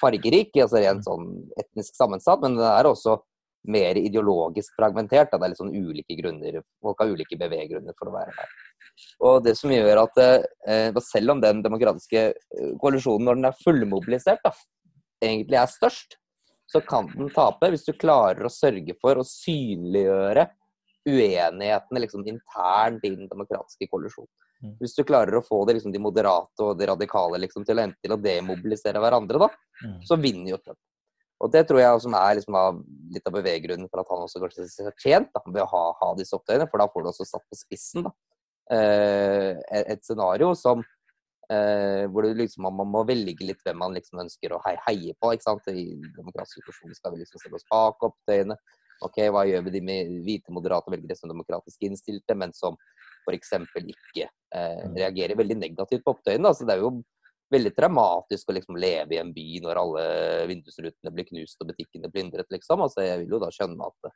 fargerik, 0.01 0.51
altså 0.57 0.81
rent 0.81 1.05
sånn 1.07 1.29
etnisk 1.61 1.95
sammensatt, 1.95 2.41
men 2.43 2.57
den 2.57 2.67
er 2.67 2.89
også 2.89 3.21
mer 3.67 3.97
ideologisk 3.99 4.75
fragmentert. 4.77 5.31
Da. 5.31 5.37
Det 5.39 5.47
er 5.47 5.53
litt 5.53 5.61
sånn 5.61 5.75
ulike 5.75 6.17
grunner, 6.19 6.61
Folk 6.83 6.99
har 6.99 7.13
ulike 7.13 7.37
beveggrunner 7.39 7.95
for 7.97 8.11
å 8.11 8.15
være 8.15 8.33
der. 8.37 8.57
Og 9.25 9.39
det 9.45 9.55
som 9.57 9.71
gjør 9.73 10.03
at 10.03 10.19
eh, 10.21 10.99
Selv 11.01 11.33
om 11.33 11.41
den 11.41 11.63
demokratiske 11.65 12.25
koalisjonen, 12.81 13.25
når 13.25 13.39
den 13.39 13.49
er 13.49 13.61
fullmobilisert, 13.63 14.43
da, 14.43 14.51
egentlig 15.23 15.57
er 15.61 15.71
størst, 15.71 16.17
så 16.69 16.81
kan 16.81 17.07
den 17.13 17.29
tape 17.33 17.69
hvis 17.69 17.85
du 17.85 17.93
klarer 17.93 18.47
å 18.47 18.51
sørge 18.51 18.95
for 19.01 19.19
å 19.19 19.25
synliggjøre 19.27 20.47
uenighetene 21.03 21.99
liksom, 21.99 22.23
internt 22.27 23.03
i 23.03 23.11
den 23.11 23.27
demokratiske 23.27 23.89
koalisjonen. 23.91 24.31
Hvis 24.79 24.95
du 24.95 25.03
klarer 25.03 25.35
å 25.35 25.43
få 25.43 25.65
det, 25.67 25.73
liksom, 25.75 25.91
de 25.91 25.99
moderate 25.99 26.63
og 26.63 26.77
de 26.79 26.87
radikale 26.87 27.41
liksom, 27.43 27.65
til, 27.67 27.81
å, 27.83 27.87
til 27.99 28.13
å 28.15 28.19
demobilisere 28.23 29.01
hverandre, 29.03 29.41
da, 29.47 29.49
Mm. 29.83 29.97
så 30.05 30.15
vinner 30.21 30.51
jo 30.53 30.57
Trump. 30.61 30.77
Og 31.43 31.51
det 31.51 31.65
tror 31.67 31.81
jeg 31.81 32.03
som 32.05 32.15
er 32.15 32.37
liksom, 32.39 32.55
av, 32.55 32.81
litt 33.11 33.27
av 33.27 33.35
beveggrunnen 33.35 33.89
for 33.91 33.99
at 34.01 34.11
han 34.13 34.23
også 34.23 34.41
kanskje 34.43 34.67
er 34.87 34.95
tjent 35.01 35.31
da, 35.35 35.43
ved 35.49 35.63
å 35.65 35.69
ha, 35.73 35.83
ha 35.99 36.11
disse 36.15 36.37
opptøyene, 36.37 36.69
for 36.71 36.79
da 36.79 36.87
får 36.91 37.03
du 37.03 37.11
også 37.11 37.27
satt 37.27 37.43
på 37.51 37.59
spissen 37.59 38.07
da, 38.07 38.13
eh, 38.71 39.49
et 39.83 40.05
scenario 40.07 40.53
som 40.57 40.85
Eh, 41.51 42.05
hvor 42.07 42.23
liksom, 42.23 42.69
man, 42.71 42.87
må 42.87 43.01
velge 43.07 43.43
litt 43.43 43.59
hvem 43.65 43.81
man 43.81 43.95
liksom 43.97 44.21
ønsker 44.23 44.53
å 44.55 44.61
hei, 44.63 44.77
heie 44.87 45.15
på. 45.19 45.33
ikke 45.33 45.45
sant? 45.45 45.67
I 45.67 45.97
demokratisk 46.15 46.61
situasjon 46.61 46.95
skal 46.95 47.13
vi 47.13 47.23
liksom 47.23 47.41
stille 47.41 47.59
oss 47.59 47.67
bak 47.71 48.05
opptøyene. 48.07 48.57
Ok, 49.03 49.19
Hva 49.33 49.43
gjør 49.49 49.65
vi 49.65 49.73
de 49.75 49.81
med 49.83 50.13
hvite, 50.23 50.53
moderate 50.55 50.93
velgere 50.93 51.17
som 51.19 51.31
demokratisk 51.31 51.83
innstilte, 51.83 52.37
men 52.39 52.53
som 52.55 52.77
f.eks. 53.27 53.51
ikke 53.81 54.29
eh, 54.29 54.85
reagerer 54.95 55.39
veldig 55.39 55.59
negativt 55.59 56.05
på 56.05 56.15
opptøyene? 56.15 56.47
Altså, 56.47 56.67
det 56.69 56.77
er 56.77 56.85
jo 56.85 56.95
veldig 57.53 57.71
traumatisk 57.77 58.49
å 58.49 58.57
liksom 58.57 58.77
leve 58.81 59.15
i 59.15 59.21
en 59.21 59.31
by 59.35 59.47
når 59.63 59.79
alle 59.81 60.03
vindusrutene 60.49 61.13
blir 61.13 61.29
knust 61.29 61.61
og 61.61 61.71
butikkene 61.71 62.11
plyndret, 62.11 62.49
liksom. 62.53 62.83
Altså, 62.85 63.05
jeg 63.05 63.23
vil 63.23 63.37
jo 63.37 63.41
da 63.43 63.51
skjønne 63.53 63.89
at 63.89 64.13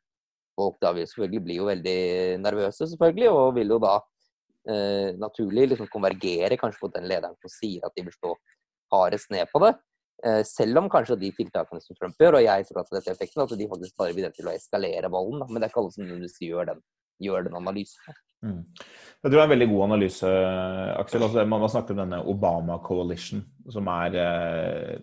folk 0.58 0.78
da 0.82 0.91
vil 0.97 1.08
selvfølgelig 1.08 1.43
bli 1.45 1.58
jo 1.60 1.69
veldig 1.69 1.97
nervøse, 2.41 2.89
selvfølgelig, 2.89 3.30
og 3.34 3.56
vil 3.60 3.76
jo 3.76 3.82
da 3.84 3.97
Eh, 4.67 5.15
naturlig 5.15 5.69
liksom 5.71 5.88
konvergere 5.88 6.58
kanskje 6.60 6.82
mot 6.84 6.95
den 6.97 7.06
lederen 7.08 7.36
som 7.39 7.52
sier 7.54 7.86
at 7.88 7.93
de 7.95 8.04
vil 8.04 8.15
stå 8.15 8.34
hardest 8.91 9.30
ned 9.32 9.47
på 9.47 9.62
det. 9.63 9.69
Eh, 10.28 10.41
selv 10.43 10.82
om 10.82 10.89
kanskje 10.91 11.15
de 11.21 11.30
tiltakene 11.38 11.80
som 11.80 11.95
Trump 11.95 12.19
gjør, 12.19 12.39
og 12.39 12.43
jeg 12.43 12.65
tror 12.67 12.82
at 12.82 12.91
dette 12.91 13.08
er 13.08 13.15
effekten, 13.15 13.43
at 13.45 13.54
de 13.56 13.69
faktisk 13.71 13.95
bare 14.02 14.15
bidrar 14.17 14.34
til 14.36 14.50
å 14.50 14.56
eskalere 14.58 15.12
volden. 15.13 15.45
Men 15.47 15.62
det 15.62 15.69
er 15.69 15.71
ikke 15.71 15.84
alle 15.86 15.95
som 15.95 16.43
gjør 16.50 16.71
den, 16.73 16.84
gjør 17.23 17.47
den 17.47 17.58
analysen. 17.60 18.17
Mm. 18.45 18.60
Jeg 18.77 19.32
tror 19.32 19.34
det 19.34 19.39
er 19.39 19.47
en 19.47 19.53
veldig 19.56 19.69
god 19.71 19.86
analyse, 19.88 20.34
Aksel. 20.97 21.23
Altså, 21.25 21.45
man 21.49 21.69
snakker 21.71 21.95
om 21.95 22.03
denne 22.03 22.19
Obama 22.30 22.77
Coalition, 22.86 23.41
som 23.73 23.89
er 23.91 24.17
eh, 24.21 24.99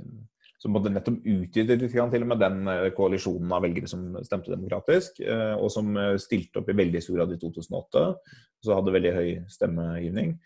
som 0.63 0.77
nettopp 0.79 1.27
utvidet 1.29 1.77
litt 1.81 1.93
til 1.93 2.23
og 2.25 2.31
med 2.31 2.41
den 2.41 2.69
koalisjonen 2.97 3.51
av 3.53 3.67
velgere 3.67 3.91
som 3.91 4.15
stemte 4.25 4.49
demokratisk, 4.49 5.19
og 5.59 5.67
som 5.69 5.91
stilte 6.17 6.63
opp 6.63 6.71
i 6.73 6.77
veldig 6.79 7.03
stor 7.05 7.19
grad 7.19 7.35
i 7.35 7.37
2008. 7.43 8.05
Så 8.65 8.79
hadde 8.79 8.95
veldig 8.95 9.13
høy 9.13 9.29
stemmegivning 9.53 10.39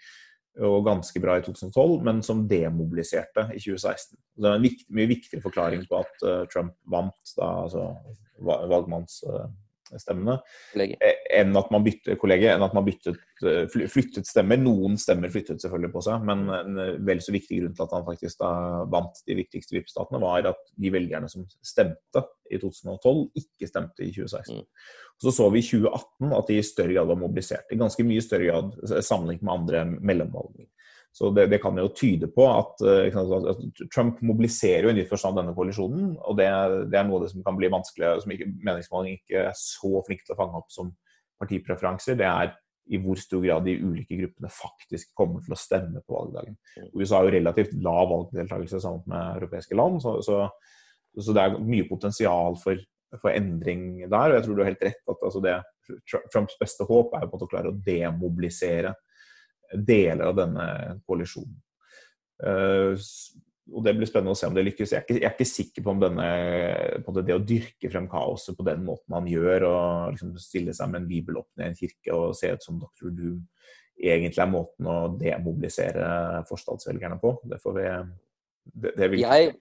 og 0.67 0.89
ganske 0.89 1.23
bra 1.23 1.37
i 1.39 1.45
2012, 1.47 2.01
men 2.03 2.19
som 2.27 2.43
demobiliserte 2.51 3.45
i 3.55 3.63
2016. 3.63 4.19
Det 4.43 4.51
er 4.51 4.59
en 4.59 4.67
viktig, 4.67 4.89
mye 4.99 5.13
viktigere 5.13 5.45
forklaring 5.45 5.87
på 5.87 6.01
at 6.01 6.27
Trump 6.51 6.75
vant 6.91 7.35
da, 7.39 7.53
altså 7.69 7.85
valgmanns, 8.43 9.21
stemmene, 9.97 10.39
enn 10.77 11.57
at 11.59 11.73
man 11.73 11.85
byttet 11.87 12.21
kollegie, 12.21 12.53
enn 12.53 12.65
at 12.67 12.77
man 12.77 12.87
byttet, 12.87 13.19
flyttet 13.93 14.29
stemmer. 14.29 14.61
Noen 14.61 14.99
stemmer 15.01 15.33
flyttet 15.33 15.63
selvfølgelig 15.63 15.93
på 15.95 16.05
seg, 16.05 16.25
men 16.29 16.45
en 16.53 16.81
vel 17.07 17.23
så 17.25 17.35
viktig 17.35 17.63
grunn 17.63 17.77
til 17.77 17.87
at 17.87 17.95
han 17.97 18.07
faktisk 18.07 18.43
da 18.43 18.53
vant 18.93 19.23
de 19.29 19.39
viktigste 19.39 19.77
VIP-statene, 19.77 20.23
var 20.23 20.51
at 20.53 20.65
de 20.77 20.93
velgerne 20.95 21.31
som 21.33 21.47
stemte 21.65 22.25
i 22.49 22.61
2012, 22.61 23.27
ikke 23.43 23.69
stemte 23.69 24.05
i 24.05 24.13
2016. 24.15 24.61
Mm. 24.61 24.67
Så 25.23 25.35
så 25.35 25.49
vi 25.51 25.63
i 25.63 25.67
2018 25.67 26.35
at 26.39 26.51
de 26.51 26.59
i 26.59 26.67
større 26.67 26.95
grad 26.95 27.11
var 27.11 27.19
mobilisert. 27.21 27.71
I 27.73 27.81
ganske 27.81 28.07
mye 28.07 28.25
større 28.25 28.51
grad 28.53 29.03
sammenlignet 29.03 29.47
med 29.47 29.55
andre 29.55 29.85
mellomvalg. 29.99 30.69
Så 31.19 31.33
det, 31.35 31.49
det, 31.51 31.59
kan 31.59 31.75
jo 31.75 31.89
tyde 31.99 32.29
på 32.31 32.45
at, 32.47 32.79
eh, 32.87 33.09
at, 33.11 33.63
Trump 33.91 34.21
mobiliserer 34.23 34.87
jo 34.87 34.93
i 34.93 34.99
nytt 35.01 35.11
forstand 35.11 35.41
denne 35.41 35.55
koalisjonen. 35.57 36.13
Og 36.31 36.37
det, 36.39 36.47
det, 36.93 36.95
er 37.01 37.09
noe 37.09 37.19
av 37.19 37.25
det 37.25 37.33
som 37.33 37.43
kan 37.43 37.57
bli 37.59 37.71
vanskelig, 37.75 38.13
som 38.23 38.35
ikke, 38.35 38.47
meningsmåling 38.63 39.17
ikke 39.19 39.49
er 39.49 39.57
så 39.59 39.99
flink 40.07 40.23
til 40.23 40.37
å 40.37 40.39
fange 40.39 40.61
opp 40.61 40.71
som 40.71 40.93
partipreferanser. 41.43 42.21
Det 42.21 42.29
er 42.29 42.53
i 42.95 43.01
hvor 43.03 43.19
stor 43.19 43.43
grad 43.43 43.67
de 43.67 43.75
ulike 43.83 44.21
gruppene 44.21 44.51
faktisk 44.53 45.11
kommer 45.19 45.43
til 45.43 45.57
å 45.57 45.59
stemme 45.59 46.05
på 46.07 46.15
valgdagen. 46.21 46.55
USA 46.95 47.19
har 47.19 47.27
jo 47.27 47.35
relativt 47.35 47.75
lav 47.83 48.07
valgdeltakelse 48.13 48.81
sammen 48.85 49.03
med 49.11 49.41
europeiske 49.41 49.77
land, 49.77 49.99
så, 50.05 50.15
så, 50.25 50.45
så, 51.19 51.35
det 51.35 51.43
er 51.43 51.59
mye 51.59 51.89
potensial 51.91 52.57
for, 52.63 52.79
for, 53.19 53.33
endring 53.35 54.05
der. 54.07 54.31
Og 54.31 54.39
jeg 54.39 54.47
tror 54.47 54.55
du 54.55 54.63
har 54.63 54.71
helt 54.71 54.87
rett 54.87 55.13
at 55.17 55.29
altså 55.33 55.43
det, 55.45 55.59
Trumps 56.31 56.57
beste 56.63 56.87
håp 56.87 57.19
er 57.19 57.27
å 57.27 57.51
klare 57.51 57.75
å 57.75 57.79
demobilisere 57.91 58.95
deler 59.75 60.31
av 60.31 60.39
denne 60.39 60.69
koalisjonen. 61.09 61.59
Uh, 62.39 62.95
og 63.69 63.85
Det 63.85 63.93
blir 63.99 64.09
spennende 64.09 64.33
å 64.33 64.39
se 64.39 64.49
om 64.49 64.55
det 64.57 64.65
lykkes. 64.65 64.95
Jeg 64.95 65.03
er 65.03 65.05
ikke, 65.05 65.19
jeg 65.19 65.29
er 65.29 65.35
ikke 65.35 65.49
sikker 65.49 65.85
på 65.85 65.93
om 65.93 66.01
denne, 66.01 66.29
på 67.05 67.13
det, 67.17 67.27
det, 67.29 67.37
å 67.37 67.45
dyrke 67.45 67.91
frem 67.93 68.09
kaoset 68.09 68.57
på 68.57 68.65
den 68.65 68.81
måten 68.87 69.17
han 69.17 69.29
gjør, 69.29 69.67
og 69.69 70.15
liksom 70.15 70.33
stille 70.41 70.73
seg 70.77 70.89
med 70.93 71.03
en 71.03 71.11
bibel 71.11 71.41
opp 71.43 71.51
ned 71.59 71.67
i 71.67 71.75
en 71.75 71.79
kirke 71.79 72.17
og 72.17 72.37
se 72.39 72.55
ut 72.55 72.65
som 72.65 72.81
Dr. 72.81 73.11
Doom, 73.13 73.43
egentlig 73.99 74.45
er 74.45 74.51
måten 74.53 74.89
å 74.89 74.99
demobilisere 75.21 76.09
forstadsvelgerne 76.49 77.19
på. 77.21 77.35
Det 77.51 77.61
får 77.61 77.77
vi 77.77 77.89
det, 78.69 78.95
det 78.97 79.09
vil... 79.13 79.25
jeg, 79.25 79.53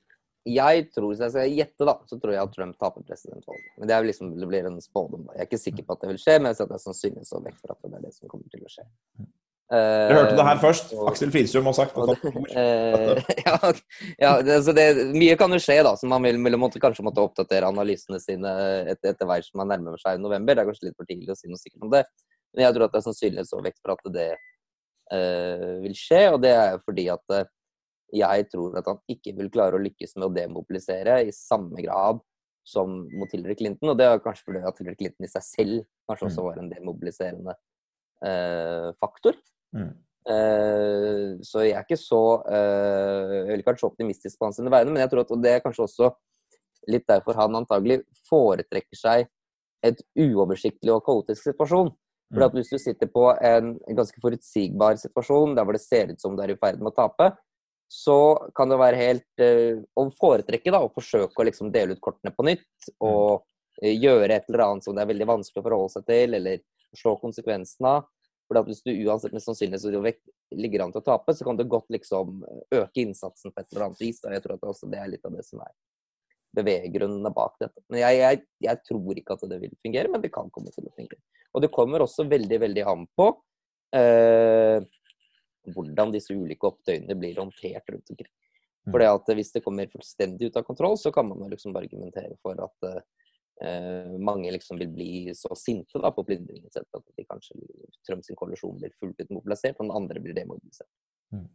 jeg 0.48 0.86
tror, 0.94 1.10
Hvis 1.12 1.24
jeg 1.26 1.34
skal 1.34 1.58
gjette, 1.58 1.88
da, 1.90 1.98
så 2.08 2.20
tror 2.22 2.36
jeg 2.36 2.44
at 2.44 2.54
Trump 2.56 2.78
taper 2.80 3.04
presidentvalget. 3.08 3.74
Men 3.80 3.90
det, 3.90 3.98
er 3.98 4.08
liksom, 4.08 4.32
det 4.40 4.48
blir 4.48 4.70
en 4.70 4.80
spådom. 4.84 5.28
Jeg 5.34 5.44
er 5.44 5.50
ikke 5.50 5.64
sikker 5.66 5.88
på 5.88 5.98
at 5.98 6.06
det 6.06 6.14
vil 6.14 6.22
skje, 6.24 6.38
men 6.40 6.54
jeg 6.54 6.62
setter 6.62 6.84
sannsynligvis 6.86 7.34
så 7.34 7.44
vekk 7.44 7.60
for 7.60 7.76
at 7.76 7.84
det 7.84 8.00
er 8.00 8.08
det 8.08 8.14
som 8.16 8.32
kommer 8.32 8.54
til 8.54 8.64
å 8.64 8.72
skje. 8.72 8.88
Du 9.68 10.14
hørte 10.16 10.36
det 10.38 10.46
her 10.48 10.60
først. 10.62 10.94
Aksel 11.10 11.32
Filsum 11.34 11.66
har 11.68 11.76
sagt 11.76 11.98
at 12.00 12.22
uh, 12.24 13.18
ja, 13.46 13.56
ja 14.16 14.30
det, 14.40 14.54
altså 14.62 14.76
det, 14.76 14.86
mye 15.12 15.36
kan 15.40 15.52
jo 15.52 15.60
skje, 15.60 15.82
da. 15.84 15.92
Så 16.00 16.08
man 16.08 16.24
vil, 16.24 16.40
vil 16.46 16.56
måtte, 16.60 16.80
kanskje 16.80 17.04
måtte 17.04 17.26
oppdatere 17.26 17.68
analysene 17.68 18.20
sine 18.24 18.54
etter, 18.94 19.12
etter 19.12 19.28
hvert 19.28 19.48
som 19.48 19.60
man 19.60 19.74
nærmer 19.74 20.00
seg 20.00 20.24
november. 20.24 20.56
Det 20.56 20.64
er 20.64 20.70
kanskje 20.72 20.88
litt 20.88 21.00
for 21.00 21.10
tidlig 21.10 21.36
å 21.36 21.40
si 21.40 21.52
noe 21.52 21.60
sikkert 21.60 21.84
om 21.84 21.92
det. 21.98 22.06
Men 22.56 22.64
jeg 22.64 22.78
tror 22.78 22.88
at 22.88 22.96
det 22.96 23.02
er 23.02 23.08
sannsynlighetsovervekt 23.10 23.82
for 23.82 23.96
at 23.98 24.08
det 24.16 24.30
uh, 24.38 25.76
vil 25.84 26.00
skje. 26.00 26.24
Og 26.32 26.40
det 26.48 26.54
er 26.56 26.80
fordi 26.88 27.08
at 27.18 27.38
jeg 28.16 28.48
tror 28.54 28.80
at 28.80 28.88
han 28.88 29.04
ikke 29.12 29.36
vil 29.36 29.52
klare 29.52 29.76
å 29.76 29.84
lykkes 29.84 30.16
med 30.16 30.30
å 30.30 30.32
demobilisere 30.32 31.20
i 31.28 31.36
samme 31.36 31.84
grad 31.84 32.24
som 32.68 33.02
mot 33.20 33.36
Hillary 33.36 33.60
Clinton. 33.60 33.92
Og 33.92 34.00
det 34.00 34.08
er 34.08 34.24
kanskje 34.24 34.48
fordi 34.48 34.64
at 34.64 34.80
Hillary 34.80 34.96
Clinton 35.04 35.28
i 35.28 35.34
seg 35.36 35.44
selv 35.44 35.84
kanskje 36.08 36.30
også 36.32 36.40
mm. 36.40 36.48
var 36.48 36.64
en 36.64 36.72
demobiliserende 36.72 37.60
faktor. 38.98 39.36
Mm. 39.76 39.94
Uh, 40.28 41.40
så 41.46 41.64
jeg 41.64 41.78
er 41.78 41.86
ikke 41.86 41.96
så 41.96 42.20
uh, 42.44 43.30
Jeg 43.32 43.46
vil 43.48 43.62
ikke 43.62 43.72
være 43.72 43.80
så 43.80 43.88
optimistisk 43.88 44.36
på 44.36 44.50
hans 44.50 44.60
vegne, 44.60 44.92
men 44.92 45.00
jeg 45.00 45.12
tror 45.14 45.24
at 45.24 45.32
det 45.40 45.54
er 45.54 45.64
kanskje 45.64 45.86
også 45.86 46.10
litt 46.92 47.06
derfor 47.08 47.38
han 47.40 47.56
antagelig 47.56 48.02
foretrekker 48.28 49.00
seg 49.00 49.28
et 49.88 50.02
uoversiktlig 50.20 50.92
og 50.92 51.06
kaotisk 51.06 51.48
situasjon. 51.48 51.94
For 52.34 52.44
at 52.44 52.52
mm. 52.52 52.60
Hvis 52.60 52.74
du 52.74 52.80
sitter 52.82 53.08
på 53.12 53.24
en, 53.36 53.76
ganske 53.96 54.20
forutsigbar 54.24 54.98
situasjon 55.00 55.56
der 55.56 55.68
hvor 55.68 55.78
det 55.78 55.84
ser 55.84 56.12
ut 56.12 56.20
som 56.20 56.36
du 56.36 56.44
er 56.44 56.52
i 56.52 56.60
ferd 56.60 56.82
med 56.82 56.92
å 56.92 56.98
tape, 56.98 57.30
så 57.88 58.18
kan 58.58 58.68
det 58.68 58.82
være 58.82 59.00
helt 59.00 59.44
uh, 59.44 59.80
å 59.96 60.10
foretrekke 60.20 60.74
da, 60.76 60.84
å 60.84 60.92
forsøke 60.92 61.40
å 61.40 61.48
liksom 61.48 61.72
dele 61.72 61.96
ut 61.96 62.04
kortene 62.04 62.36
på 62.36 62.50
nytt 62.50 62.68
mm. 62.68 63.08
og 63.08 63.48
gjøre 63.80 64.34
et 64.34 64.48
eller 64.50 64.66
annet 64.66 64.84
som 64.84 64.96
det 64.98 65.06
er 65.06 65.12
veldig 65.14 65.30
vanskelig 65.30 65.62
å 65.62 65.68
forholde 65.70 65.94
seg 65.94 66.08
til, 66.10 66.36
eller 66.36 66.64
slå 66.98 67.16
konsekvensene 67.22 67.96
av. 67.96 68.08
For 68.48 68.64
Hvis 68.64 68.80
du 68.86 68.94
uansett 69.06 69.34
med 69.36 69.44
sannsynlighet 69.44 70.22
ligger 70.56 70.86
an 70.86 70.94
til 70.94 71.02
å 71.02 71.08
tape, 71.10 71.36
så 71.36 71.44
kan 71.44 71.58
du 71.60 71.66
godt 71.68 71.90
liksom 71.92 72.40
øke 72.72 73.04
innsatsen 73.04 73.52
på 73.52 73.60
et 73.60 73.74
eller 73.74 73.90
annet 73.90 74.02
vis. 74.02 74.22
Og 74.24 74.32
jeg 74.32 74.44
tror 74.46 74.56
at 74.56 74.68
også 74.72 74.88
det 74.92 75.02
er 75.02 75.12
litt 75.12 75.28
av 75.28 75.36
det 75.36 75.44
som 75.44 75.60
er 75.66 75.74
beveggrunnene 76.58 77.32
bak 77.36 77.58
dette. 77.62 77.84
Men 77.92 78.02
jeg, 78.02 78.22
jeg, 78.22 78.44
jeg, 78.66 78.82
tror 78.88 79.20
ikke 79.20 79.36
at 79.36 79.44
det 79.52 79.60
vil 79.62 79.76
fungere, 79.84 80.12
men 80.14 80.24
det 80.24 80.32
kan 80.34 80.50
komme 80.54 80.72
til 80.74 80.88
å 80.88 80.94
fungere. 80.96 81.20
Og 81.54 81.64
det 81.64 81.74
kommer 81.74 82.06
også 82.06 82.28
veldig, 82.30 82.60
veldig 82.64 82.86
an 82.88 83.04
på 83.18 83.28
eh, 83.98 84.80
hvordan 85.76 86.14
disse 86.16 86.36
ulike 86.36 86.70
opptøyene 86.70 87.18
blir 87.20 87.40
håndtert 87.42 87.94
rundt 87.94 88.14
omkring. 88.14 88.34
Mm. 88.88 88.96
For 88.96 89.36
Hvis 89.36 89.52
det 89.52 89.64
kommer 89.66 89.92
fullstendig 89.92 90.50
ut 90.50 90.60
av 90.60 90.68
kontroll, 90.68 90.98
så 90.98 91.12
kan 91.12 91.28
man 91.28 91.50
liksom 91.52 91.76
argumentere 91.76 92.38
for 92.42 92.60
at 92.64 92.88
eh, 92.88 93.02
eh, 93.02 93.06
mange 94.22 94.52
liksom 94.54 94.78
vil 94.78 94.92
bli 94.94 95.34
så 95.34 95.56
sinte 95.58 95.98
da, 95.98 96.12
på 96.14 96.22
plyndringen 96.28 96.70
at 96.70 97.06
de 97.18 97.24
kanskje 97.26 97.56
Trumps 98.06 98.30
koalisjon 98.38 98.76
blir 98.78 98.94
fullt 99.02 99.24
ut 99.24 99.32
mobilisert, 99.34 99.80
og 99.80 99.88
den 99.88 99.96
andre 99.98 100.22
blir 100.22 100.36
demobilisert. 100.38 100.92
Mm. 101.34 101.48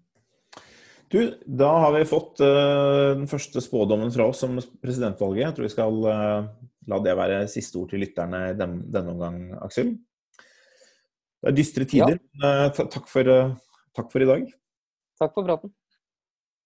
Du, 1.12 1.18
da 1.44 1.68
har 1.84 1.92
vi 1.92 2.06
fått 2.08 2.40
uh, 2.40 3.12
den 3.18 3.26
første 3.28 3.60
spådommen 3.60 4.10
fra 4.14 4.30
oss 4.30 4.40
om 4.46 4.56
presidentvalget. 4.80 5.44
Jeg 5.44 5.56
tror 5.56 5.66
vi 5.66 5.74
skal 5.74 5.98
uh, 6.08 6.48
la 6.88 7.00
det 7.04 7.16
være 7.18 7.42
siste 7.52 7.76
ord 7.78 7.92
til 7.92 8.00
lytterne 8.00 8.40
den, 8.56 8.78
denne 8.94 9.12
omgang, 9.12 9.36
Aksel. 9.60 9.92
Det 11.42 11.52
er 11.52 11.58
dystre 11.58 11.84
tider. 11.90 12.16
Ja. 12.40 12.64
Uh, 12.72 12.82
takk, 12.96 13.06
for, 13.12 13.28
takk 13.92 14.08
for 14.14 14.24
i 14.24 14.30
dag. 14.32 14.48
Takk 15.20 15.36
for 15.36 15.46
praten. 15.50 15.74